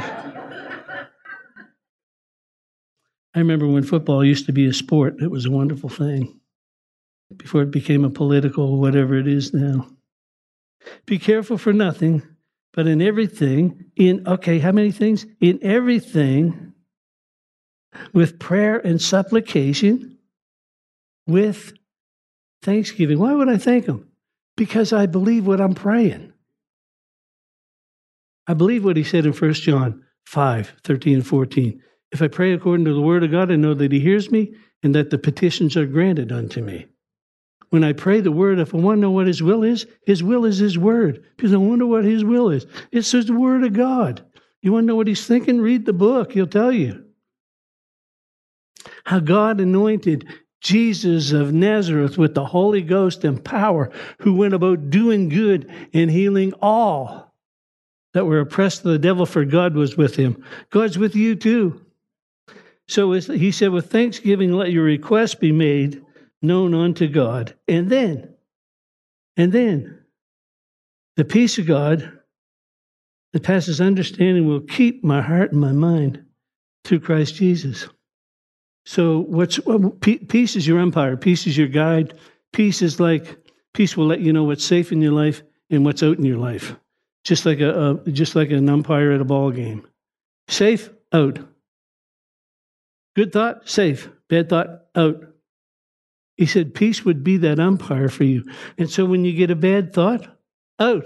I 3.34 3.40
remember 3.40 3.68
when 3.68 3.84
football 3.84 4.26
used 4.26 4.46
to 4.48 4.54
be 4.54 4.66
a 4.68 4.74
sport, 4.74 5.22
it 5.22 5.32
was 5.32 5.46
a 5.46 5.52
wonderful 5.52 5.90
thing 5.90 6.40
before 7.38 7.62
it 7.62 7.72
became 7.72 8.04
a 8.04 8.10
political, 8.10 8.80
whatever 8.80 9.18
it 9.18 9.28
is 9.28 9.54
now. 9.54 9.88
Be 11.06 11.18
careful 11.18 11.58
for 11.58 11.72
nothing, 11.72 12.24
but 12.74 12.88
in 12.88 13.02
everything, 13.02 13.86
in, 13.96 14.28
okay, 14.28 14.60
how 14.60 14.72
many 14.72 14.92
things? 14.92 15.26
In 15.40 15.60
everything, 15.62 16.74
with 18.14 18.40
prayer 18.40 18.80
and 18.80 19.02
supplication, 19.02 20.18
with 21.28 21.74
thanksgiving. 22.62 23.20
Why 23.20 23.34
would 23.34 23.50
I 23.50 23.58
thank 23.58 23.86
Him? 23.86 24.08
Because 24.58 24.94
I 24.94 25.06
believe 25.06 25.48
what 25.48 25.62
I'm 25.62 25.76
praying. 25.76 26.34
I 28.48 28.54
believe 28.54 28.84
what 28.84 28.98
He 28.98 29.04
said 29.04 29.26
in 29.26 29.34
1 29.34 29.54
John 29.54 30.04
5 30.26 30.74
13 30.84 31.16
and 31.16 31.28
14. 31.28 31.82
If 32.12 32.22
I 32.22 32.28
pray 32.28 32.54
according 32.54 32.86
to 32.86 32.94
the 32.94 33.02
Word 33.02 33.24
of 33.24 33.32
God, 33.32 33.52
I 33.52 33.56
know 33.56 33.74
that 33.74 33.92
He 33.92 34.00
hears 34.00 34.32
me 34.32 34.54
and 34.84 34.94
that 34.96 35.10
the 35.10 35.18
petitions 35.18 35.78
are 35.78 35.86
granted 35.86 36.32
unto 36.32 36.62
me. 36.62 36.88
When 37.70 37.84
I 37.84 37.94
pray 37.94 38.20
the 38.20 38.32
Word, 38.32 38.60
if 38.60 38.74
I 38.76 38.78
want 38.78 38.98
to 38.98 39.02
know 39.02 39.12
what 39.12 39.28
His 39.28 39.42
will 39.42 39.64
is, 39.64 39.86
His 40.06 40.22
will 40.22 40.46
is 40.46 40.58
His 40.58 40.78
Word. 40.78 41.24
Because 41.38 41.54
I 41.54 41.58
wonder 41.58 41.86
what 41.86 42.04
His 42.04 42.24
will 42.24 42.50
is. 42.50 42.66
It's 42.92 43.12
the 43.12 43.34
Word 43.34 43.64
of 43.64 43.74
God. 43.74 44.26
You 44.62 44.74
want 44.74 44.84
to 44.84 44.88
know 44.88 44.96
what 44.96 45.08
He's 45.08 45.26
thinking? 45.26 45.62
Read 45.62 45.86
the 45.86 45.94
book, 45.94 46.34
He'll 46.34 46.48
tell 46.48 46.72
you 46.72 47.06
how 49.06 49.20
God 49.20 49.60
anointed 49.60 50.28
Jesus 50.62 51.32
of 51.32 51.54
Nazareth 51.54 52.18
with 52.18 52.36
the 52.36 52.46
Holy 52.46 52.82
Ghost 52.82 53.24
and 53.24 53.44
power, 53.44 53.92
who 54.20 54.34
went 54.34 54.54
about 54.54 54.90
doing 54.90 55.28
good 55.28 55.72
and 55.94 56.12
healing 56.12 56.54
all 56.62 57.34
that 58.14 58.26
were 58.26 58.40
oppressed 58.40 58.86
of 58.86 58.92
the 58.92 59.00
devil, 59.00 59.26
for 59.26 59.46
God 59.46 59.74
was 59.74 59.98
with 59.98 60.16
him. 60.16 60.44
God's 60.70 60.98
with 60.98 61.16
you 61.16 61.36
too. 61.36 61.84
So 62.92 63.14
he 63.14 63.54
said, 63.54 63.72
With 63.72 63.90
thanksgiving, 63.90 64.52
let 64.52 64.74
your 64.74 64.84
request 64.84 65.40
be 65.40 65.54
made 65.54 66.04
known 66.42 66.74
unto 66.74 67.08
God. 67.08 67.56
And 67.66 67.90
then, 67.90 68.34
and 69.38 69.54
then, 69.54 70.00
the 71.16 71.24
peace 71.24 71.58
of 71.58 71.68
God 71.68 72.20
that 73.32 73.44
passes 73.44 73.80
understanding 73.80 74.46
will 74.46 74.60
keep 74.60 75.06
my 75.06 75.22
heart 75.22 75.54
and 75.54 75.62
my 75.62 75.72
mind 75.72 76.26
through 76.84 77.00
Christ 77.00 77.36
Jesus. 77.36 77.88
So, 78.86 79.20
what's 79.20 79.58
peace 80.02 80.58
is 80.58 80.68
your 80.68 80.82
empire, 80.82 81.16
peace 81.16 81.48
is 81.48 81.58
your 81.58 81.70
guide. 81.70 82.16
Peace 82.52 82.82
is 82.82 83.00
like 83.00 83.38
peace 83.74 83.96
will 83.96 84.08
let 84.08 84.20
you 84.20 84.34
know 84.34 84.44
what's 84.44 84.66
safe 84.66 84.92
in 84.92 85.02
your 85.02 85.14
life 85.14 85.44
and 85.70 85.86
what's 85.86 86.04
out 86.04 86.18
in 86.18 86.26
your 86.26 86.40
life, 86.40 86.76
just 87.24 87.46
like 87.46 87.62
a, 87.62 88.00
a 88.06 88.12
just 88.12 88.36
like 88.36 88.52
an 88.52 88.68
umpire 88.68 89.14
at 89.14 89.22
a 89.22 89.26
ball 89.26 89.50
game. 89.50 89.88
Safe, 90.50 90.90
out. 91.14 91.40
Good 93.16 93.34
thought, 93.34 93.70
safe. 93.70 94.10
Bad 94.30 94.50
thought, 94.50 94.86
out. 94.96 95.22
He 96.38 96.46
said 96.46 96.74
peace 96.74 97.04
would 97.06 97.24
be 97.24 97.38
that 97.38 97.60
umpire 97.60 98.10
for 98.10 98.24
you. 98.24 98.44
And 98.78 98.90
so 98.90 99.06
when 99.06 99.26
you 99.26 99.34
get 99.34 99.52
a 99.52 99.56
bad 99.56 99.94
thought, 99.94 100.28
out. 100.80 101.06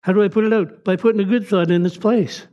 How 0.00 0.12
do 0.12 0.22
I 0.22 0.28
put 0.28 0.44
it 0.44 0.52
out? 0.52 0.84
By 0.84 0.96
putting 0.96 1.20
a 1.20 1.24
good 1.24 1.46
thought 1.46 1.70
in 1.70 1.86
its 1.86 1.96
place. 1.96 2.46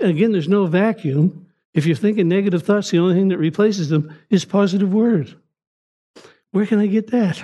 Again, 0.00 0.32
there's 0.32 0.48
no 0.48 0.66
vacuum. 0.66 1.46
If 1.74 1.86
you're 1.86 1.96
thinking 1.96 2.28
negative 2.28 2.62
thoughts, 2.62 2.90
the 2.90 2.98
only 2.98 3.14
thing 3.14 3.28
that 3.28 3.38
replaces 3.38 3.88
them 3.88 4.14
is 4.30 4.44
positive 4.44 4.92
words. 4.92 5.34
Where 6.52 6.66
can 6.66 6.78
I 6.78 6.86
get 6.86 7.10
that? 7.10 7.42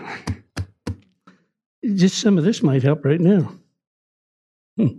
Just 1.85 2.19
some 2.19 2.39
of 2.39 2.45
this 2.45 2.63
might 2.63 2.83
help 2.83 3.05
right 3.05 3.21
now. 3.21 3.53
Hmm. 4.79 4.99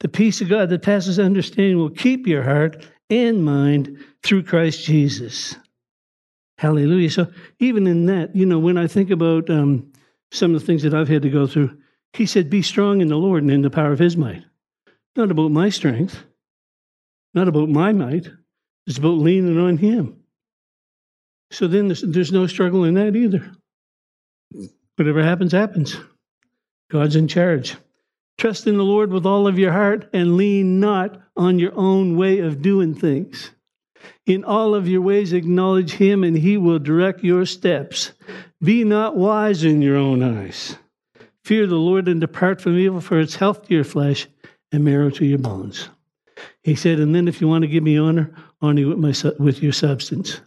The 0.00 0.08
peace 0.08 0.40
of 0.40 0.48
God 0.48 0.68
that 0.70 0.82
passes 0.82 1.18
understanding 1.18 1.78
will 1.78 1.90
keep 1.90 2.26
your 2.26 2.42
heart 2.42 2.86
and 3.10 3.44
mind 3.44 3.98
through 4.22 4.44
Christ 4.44 4.84
Jesus. 4.84 5.56
Hallelujah. 6.58 7.10
So, 7.10 7.26
even 7.58 7.86
in 7.86 8.06
that, 8.06 8.36
you 8.36 8.46
know, 8.46 8.58
when 8.58 8.78
I 8.78 8.86
think 8.86 9.10
about 9.10 9.50
um, 9.50 9.92
some 10.30 10.54
of 10.54 10.60
the 10.60 10.66
things 10.66 10.82
that 10.82 10.94
I've 10.94 11.08
had 11.08 11.22
to 11.22 11.30
go 11.30 11.46
through, 11.46 11.76
he 12.12 12.26
said, 12.26 12.50
Be 12.50 12.62
strong 12.62 13.00
in 13.00 13.08
the 13.08 13.16
Lord 13.16 13.42
and 13.42 13.50
in 13.50 13.62
the 13.62 13.70
power 13.70 13.92
of 13.92 13.98
his 13.98 14.16
might. 14.16 14.44
Not 15.16 15.30
about 15.30 15.50
my 15.50 15.68
strength, 15.68 16.22
not 17.34 17.48
about 17.48 17.68
my 17.68 17.92
might. 17.92 18.28
It's 18.86 18.98
about 18.98 19.18
leaning 19.18 19.58
on 19.58 19.76
him. 19.76 20.22
So 21.50 21.66
then 21.66 21.88
there's, 21.88 22.02
there's 22.02 22.32
no 22.32 22.46
struggle 22.46 22.84
in 22.84 22.94
that 22.94 23.14
either. 23.14 23.52
Whatever 24.96 25.22
happens, 25.22 25.52
happens. 25.52 25.96
God's 26.90 27.16
in 27.16 27.28
charge. 27.28 27.76
Trust 28.38 28.66
in 28.66 28.76
the 28.76 28.84
Lord 28.84 29.12
with 29.12 29.26
all 29.26 29.46
of 29.46 29.58
your 29.58 29.72
heart 29.72 30.08
and 30.12 30.36
lean 30.36 30.80
not 30.80 31.20
on 31.36 31.58
your 31.58 31.72
own 31.74 32.16
way 32.16 32.40
of 32.40 32.62
doing 32.62 32.94
things. 32.94 33.50
In 34.26 34.44
all 34.44 34.74
of 34.74 34.88
your 34.88 35.00
ways, 35.00 35.32
acknowledge 35.32 35.92
Him, 35.92 36.24
and 36.24 36.36
He 36.36 36.56
will 36.56 36.78
direct 36.78 37.22
your 37.22 37.46
steps. 37.46 38.12
Be 38.62 38.84
not 38.84 39.16
wise 39.16 39.64
in 39.64 39.82
your 39.82 39.96
own 39.96 40.22
eyes. 40.22 40.76
Fear 41.44 41.66
the 41.66 41.76
Lord 41.76 42.08
and 42.08 42.20
depart 42.20 42.60
from 42.60 42.78
evil, 42.78 43.00
for 43.00 43.20
it's 43.20 43.36
health 43.36 43.66
to 43.66 43.74
your 43.74 43.84
flesh 43.84 44.28
and 44.70 44.84
marrow 44.84 45.10
to 45.10 45.24
your 45.24 45.38
bones. 45.38 45.88
He 46.62 46.74
said, 46.74 47.00
and 47.00 47.14
then 47.14 47.28
if 47.28 47.40
you 47.40 47.48
want 47.48 47.62
to 47.62 47.68
give 47.68 47.82
me 47.82 47.98
honor, 47.98 48.32
honor 48.60 48.88
with, 48.88 48.98
my, 48.98 49.32
with 49.42 49.62
your 49.62 49.72
substance. 49.72 50.40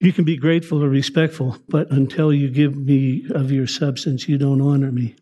You 0.00 0.12
can 0.12 0.24
be 0.24 0.36
grateful 0.36 0.82
or 0.82 0.88
respectful, 0.88 1.56
but 1.68 1.90
until 1.90 2.32
you 2.32 2.50
give 2.50 2.76
me 2.76 3.24
of 3.30 3.50
your 3.50 3.66
substance, 3.66 4.28
you 4.28 4.36
don't 4.36 4.60
honor 4.60 4.92
me. 4.92 5.14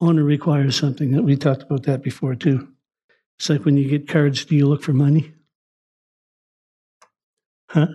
Honor 0.00 0.24
requires 0.24 0.78
something 0.78 1.10
that 1.12 1.22
we 1.22 1.36
talked 1.36 1.62
about 1.62 1.82
that 1.84 2.02
before 2.02 2.34
too. 2.34 2.68
It's 3.38 3.50
like 3.50 3.64
when 3.64 3.76
you 3.76 3.88
get 3.88 4.08
cards, 4.08 4.44
do 4.44 4.56
you 4.56 4.66
look 4.66 4.82
for 4.82 4.92
money? 4.92 5.34
Huh? 7.70 7.86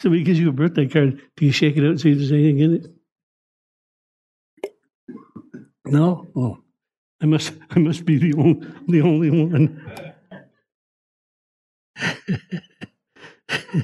Somebody 0.00 0.22
gives 0.22 0.38
you 0.38 0.48
a 0.48 0.52
birthday 0.52 0.86
card, 0.86 1.20
do 1.36 1.44
you 1.44 1.52
shake 1.52 1.76
it 1.76 1.80
out 1.80 1.90
and 1.90 2.00
see 2.00 2.12
if 2.12 2.18
there's 2.18 2.32
anything 2.32 2.58
in 2.60 2.74
it? 2.74 2.86
No? 5.84 6.28
Oh. 6.36 6.58
I 7.20 7.26
must 7.26 7.52
I 7.70 7.78
must 7.78 8.04
be 8.04 8.16
the 8.18 8.34
only 8.34 8.66
the 8.86 9.00
only 9.02 9.30
one. 9.30 9.84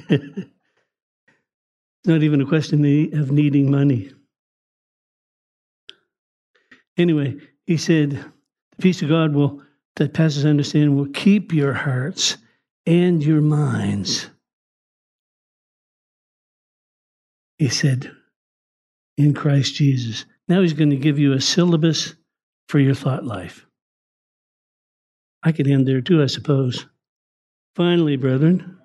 Not 2.05 2.21
even 2.21 2.39
a 2.39 2.45
question 2.45 2.85
of 3.13 3.31
needing 3.31 3.71
money. 3.71 4.11
Anyway, 6.97 7.35
he 7.65 7.77
said, 7.77 8.11
The 8.11 8.81
peace 8.81 9.01
of 9.01 9.09
God 9.09 9.33
will 9.33 9.61
that 9.95 10.13
passes 10.13 10.45
understanding 10.45 10.95
will 10.95 11.07
keep 11.07 11.53
your 11.53 11.73
hearts 11.73 12.37
and 12.85 13.23
your 13.23 13.41
minds. 13.41 14.29
He 17.57 17.69
said, 17.69 18.11
in 19.17 19.33
Christ 19.33 19.75
Jesus. 19.75 20.25
Now 20.47 20.61
he's 20.61 20.73
going 20.73 20.89
to 20.89 20.97
give 20.97 21.19
you 21.19 21.33
a 21.33 21.41
syllabus 21.41 22.13
for 22.67 22.79
your 22.79 22.95
thought 22.95 23.25
life. 23.25 23.65
I 25.43 25.51
could 25.51 25.67
end 25.67 25.87
there 25.87 26.01
too, 26.01 26.21
I 26.21 26.27
suppose. 26.27 26.85
Finally, 27.75 28.17
brethren, 28.17 28.79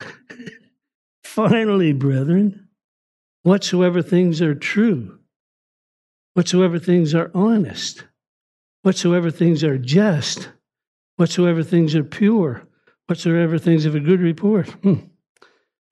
finally, 1.24 1.92
brethren, 1.92 2.68
whatsoever 3.42 4.02
things 4.02 4.40
are 4.40 4.54
true, 4.54 5.18
whatsoever 6.34 6.78
things 6.78 7.14
are 7.14 7.30
honest, 7.34 8.04
whatsoever 8.82 9.30
things 9.30 9.64
are 9.64 9.78
just, 9.78 10.50
whatsoever 11.16 11.62
things 11.62 11.94
are 11.94 12.04
pure, 12.04 12.66
whatsoever 13.06 13.58
things 13.58 13.86
of 13.86 13.94
a 13.94 14.00
good 14.00 14.20
report. 14.20 14.68
Hmm. 14.82 15.06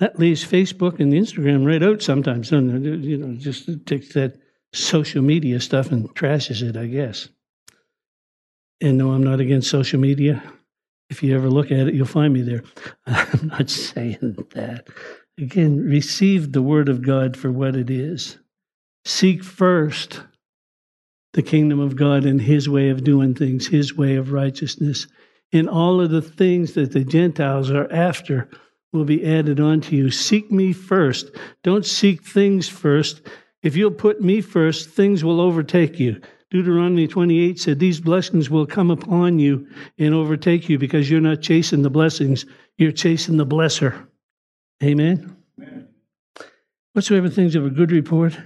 That 0.01 0.19
leaves 0.19 0.45
Facebook 0.45 0.99
and 0.99 1.13
the 1.13 1.19
Instagram 1.19 1.65
right 1.65 1.83
out 1.83 2.03
sometimes. 2.03 2.51
You 2.51 2.61
know, 2.61 3.37
just 3.37 3.69
takes 3.87 4.13
that 4.15 4.37
social 4.73 5.23
media 5.23 5.61
stuff 5.61 5.93
and 5.93 6.13
trashes 6.15 6.63
it, 6.63 6.77
I 6.77 6.87
guess. 6.87 7.29
And 8.81 8.99
no, 8.99 9.13
I'm 9.13 9.23
not 9.23 9.39
against 9.39 9.71
social 9.71 10.01
media. 10.01 10.43
If 11.09 11.23
you 11.23 11.37
ever 11.37 11.49
look 11.49 11.71
at 11.71 11.87
it, 11.87 11.95
you'll 11.95 12.07
find 12.07 12.33
me 12.33 12.43
there. 12.43 12.65
I'm 13.07 13.49
not 13.49 13.71
saying 13.71 14.37
that. 14.55 14.89
Again, 15.39 15.85
receive 15.85 16.51
the 16.51 16.63
word 16.63 16.89
of 16.89 17.03
God 17.03 17.37
for 17.37 17.53
what 17.53 17.77
it 17.77 17.91
is. 17.91 18.39
Seek 19.05 19.45
first 19.45 20.23
the 21.33 21.43
kingdom 21.43 21.81
of 21.81 21.97
God 21.97 22.25
and 22.25 22.41
his 22.41 22.69
way 22.69 22.91
of 22.91 23.05
doing 23.05 23.35
things, 23.35 23.67
his 23.67 23.97
way 23.97 24.17
of 24.17 24.33
righteousness. 24.33 25.07
And 25.53 25.69
all 25.69 26.01
of 26.01 26.11
the 26.11 26.23
things 26.23 26.75
that 26.75 26.93
the 26.93 27.05
Gentiles 27.05 27.71
are 27.71 27.91
after 27.93 28.49
will 28.93 29.05
be 29.05 29.25
added 29.25 29.61
onto 29.61 29.97
you. 29.97 30.11
Seek 30.11 30.51
me 30.51 30.73
first. 30.73 31.31
Don't 31.63 31.87
seek 31.87 32.23
things 32.23 32.69
first. 32.69 33.23
If 33.63 33.77
you'll 33.77 33.91
put 33.91 34.21
me 34.21 34.41
first, 34.41 34.91
things 34.91 35.25
will 35.25 35.41
overtake 35.41 35.99
you. 35.99 36.21
Deuteronomy 36.51 37.09
28 37.09 37.59
said, 37.59 37.79
These 37.79 38.01
blessings 38.01 38.51
will 38.51 38.67
come 38.67 38.91
upon 38.91 39.39
you 39.39 39.67
and 39.99 40.13
overtake 40.13 40.69
you 40.69 40.79
because 40.79 41.11
you're 41.11 41.21
not 41.21 41.41
chasing 41.41 41.81
the 41.81 41.91
blessings, 41.91 42.45
you're 42.77 42.93
chasing 42.93 43.39
the 43.39 43.47
blesser. 43.47 44.07
Amen? 44.83 45.35
Amen. 45.59 45.89
Whatsoever 46.93 47.31
things 47.31 47.55
of 47.55 47.65
a 47.65 47.71
good 47.71 47.91
report, 47.91 48.39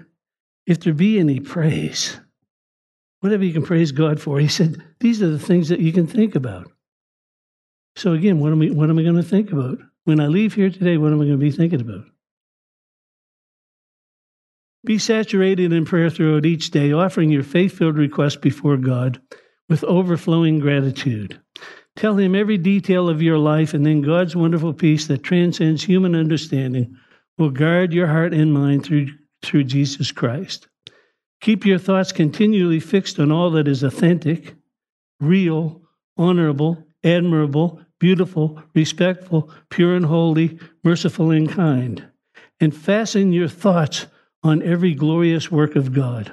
if 0.66 0.80
there 0.80 0.92
be 0.92 1.18
any 1.18 1.40
praise, 1.40 2.20
whatever 3.26 3.44
you 3.44 3.52
can 3.52 3.64
praise 3.64 3.90
God 3.90 4.20
for, 4.20 4.38
he 4.38 4.46
said, 4.46 4.80
These 5.00 5.20
are 5.20 5.28
the 5.28 5.38
things 5.38 5.68
that 5.70 5.80
you 5.80 5.92
can 5.92 6.06
think 6.06 6.36
about. 6.36 6.70
So 7.96 8.12
again, 8.12 8.38
what 8.38 8.52
am 8.52 8.62
I, 8.62 8.66
what 8.66 8.88
am 8.88 8.98
I 8.98 9.02
going 9.02 9.16
to 9.16 9.22
think 9.22 9.50
about? 9.50 9.78
When 10.04 10.20
I 10.20 10.28
leave 10.28 10.54
here 10.54 10.70
today, 10.70 10.96
what 10.96 11.12
am 11.12 11.20
I 11.20 11.24
going 11.24 11.32
to 11.32 11.36
be 11.38 11.50
thinking 11.50 11.80
about? 11.80 12.04
Be 14.84 14.98
saturated 14.98 15.72
in 15.72 15.84
prayer 15.84 16.08
throughout 16.08 16.46
each 16.46 16.70
day, 16.70 16.92
offering 16.92 17.30
your 17.30 17.42
faith 17.42 17.76
filled 17.76 17.98
requests 17.98 18.36
before 18.36 18.76
God 18.76 19.20
with 19.68 19.82
overflowing 19.82 20.60
gratitude. 20.60 21.40
Tell 21.96 22.16
Him 22.16 22.36
every 22.36 22.58
detail 22.58 23.08
of 23.08 23.22
your 23.22 23.38
life, 23.38 23.74
and 23.74 23.84
then 23.84 24.02
God's 24.02 24.36
wonderful 24.36 24.72
peace 24.72 25.08
that 25.08 25.24
transcends 25.24 25.82
human 25.82 26.14
understanding 26.14 26.94
will 27.38 27.50
guard 27.50 27.92
your 27.92 28.06
heart 28.06 28.32
and 28.32 28.54
mind 28.54 28.84
through, 28.84 29.08
through 29.42 29.64
Jesus 29.64 30.12
Christ. 30.12 30.68
Keep 31.46 31.64
your 31.64 31.78
thoughts 31.78 32.10
continually 32.10 32.80
fixed 32.80 33.20
on 33.20 33.30
all 33.30 33.52
that 33.52 33.68
is 33.68 33.84
authentic, 33.84 34.56
real, 35.20 35.80
honorable, 36.16 36.84
admirable, 37.04 37.80
beautiful, 38.00 38.60
respectful, 38.74 39.48
pure 39.70 39.94
and 39.94 40.06
holy, 40.06 40.58
merciful 40.82 41.30
and 41.30 41.48
kind. 41.48 42.04
And 42.58 42.74
fasten 42.74 43.32
your 43.32 43.46
thoughts 43.46 44.06
on 44.42 44.60
every 44.60 44.92
glorious 44.94 45.48
work 45.48 45.76
of 45.76 45.92
God. 45.92 46.32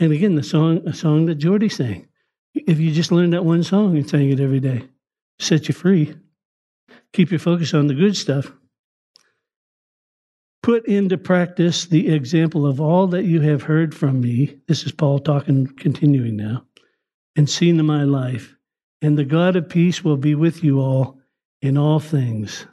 And 0.00 0.10
again, 0.10 0.34
the 0.34 0.42
song, 0.42 0.78
a 0.84 0.92
song 0.92 1.26
that 1.26 1.36
Jordy 1.36 1.68
sang. 1.68 2.08
If 2.52 2.80
you 2.80 2.90
just 2.90 3.12
learned 3.12 3.32
that 3.32 3.44
one 3.44 3.62
song 3.62 3.96
and 3.96 4.10
sang 4.10 4.28
it 4.28 4.40
every 4.40 4.58
day, 4.58 4.88
set 5.38 5.68
you 5.68 5.72
free, 5.72 6.16
keep 7.12 7.30
your 7.30 7.38
focus 7.38 7.74
on 7.74 7.86
the 7.86 7.94
good 7.94 8.16
stuff. 8.16 8.50
Put 10.66 10.84
into 10.86 11.16
practice 11.16 11.86
the 11.86 12.08
example 12.08 12.66
of 12.66 12.80
all 12.80 13.06
that 13.06 13.22
you 13.22 13.40
have 13.40 13.62
heard 13.62 13.94
from 13.94 14.20
me. 14.20 14.58
This 14.66 14.84
is 14.84 14.90
Paul 14.90 15.20
talking, 15.20 15.68
continuing 15.68 16.34
now, 16.34 16.64
and 17.36 17.48
seen 17.48 17.78
in 17.78 17.86
my 17.86 18.02
life. 18.02 18.56
And 19.00 19.16
the 19.16 19.24
God 19.24 19.54
of 19.54 19.68
peace 19.68 20.02
will 20.02 20.16
be 20.16 20.34
with 20.34 20.64
you 20.64 20.80
all 20.80 21.20
in 21.62 21.78
all 21.78 22.00
things. 22.00 22.66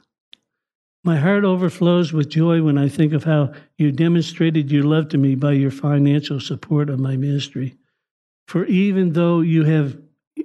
My 1.04 1.18
heart 1.18 1.44
overflows 1.44 2.12
with 2.12 2.28
joy 2.28 2.62
when 2.62 2.78
I 2.78 2.88
think 2.88 3.12
of 3.12 3.22
how 3.22 3.52
you 3.78 3.92
demonstrated 3.92 4.72
your 4.72 4.82
love 4.82 5.08
to 5.10 5.16
me 5.16 5.36
by 5.36 5.52
your 5.52 5.70
financial 5.70 6.40
support 6.40 6.90
of 6.90 6.98
my 6.98 7.16
ministry. 7.16 7.76
For 8.48 8.64
even 8.64 9.12
though 9.12 9.40
you 9.40 9.62
have 9.66 9.96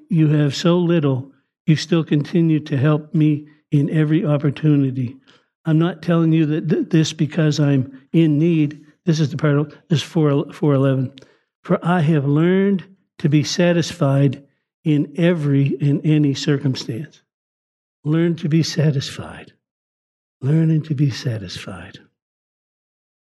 you 0.08 0.28
have 0.28 0.56
so 0.56 0.78
little, 0.78 1.32
you 1.66 1.76
still 1.76 2.04
continue 2.04 2.60
to 2.60 2.78
help 2.78 3.16
me 3.16 3.48
in 3.72 3.90
every 3.90 4.24
opportunity. 4.24 5.18
I'm 5.66 5.80
not 5.80 6.02
telling 6.02 6.32
you 6.32 6.46
that 6.48 6.70
th- 6.70 6.90
this 6.90 7.14
because 7.14 7.60
I'm 7.60 8.08
in 8.12 8.40
need. 8.40 8.86
This 9.06 9.20
is 9.20 9.30
the 9.30 9.38
part 9.38 9.76
this 9.90 10.02
4, 10.02 10.52
411. 10.54 11.14
For 11.64 11.80
I 11.84 12.02
have 12.02 12.26
learned 12.26 12.86
to 13.20 13.30
be 13.30 13.44
satisfied 13.44 14.46
in 14.84 15.14
every 15.18 15.68
in 15.68 16.02
any 16.02 16.34
circumstance. 16.34 17.22
Learn 18.04 18.36
to 18.38 18.48
be 18.48 18.64
satisfied 18.64 19.54
learning 20.42 20.84
to 20.84 20.96
be 20.96 21.10
satisfied. 21.10 21.98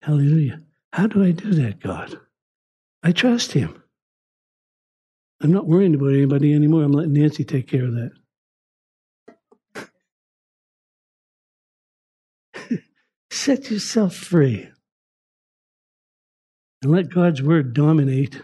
Hallelujah. 0.01 0.61
How 0.93 1.07
do 1.07 1.23
I 1.23 1.31
do 1.31 1.53
that, 1.53 1.79
God? 1.79 2.19
I 3.03 3.11
trust 3.11 3.51
Him. 3.51 3.81
I'm 5.41 5.51
not 5.51 5.67
worrying 5.67 5.95
about 5.95 6.13
anybody 6.13 6.53
anymore. 6.53 6.83
I'm 6.83 6.91
letting 6.91 7.13
Nancy 7.13 7.43
take 7.43 7.67
care 7.67 7.85
of 7.85 7.93
that. 7.93 8.11
Set 13.35 13.69
yourself 13.69 14.15
free 14.15 14.69
and 16.81 16.91
let 16.91 17.09
God's 17.09 17.43
word 17.43 17.73
dominate 17.73 18.41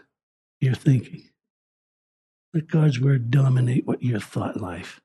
your 0.60 0.76
thinking. 0.76 1.24
Let 2.54 2.68
God's 2.68 3.00
word 3.00 3.32
dominate 3.32 3.88
what 3.88 4.04
your 4.04 4.20
thought 4.20 4.60
life. 4.60 5.00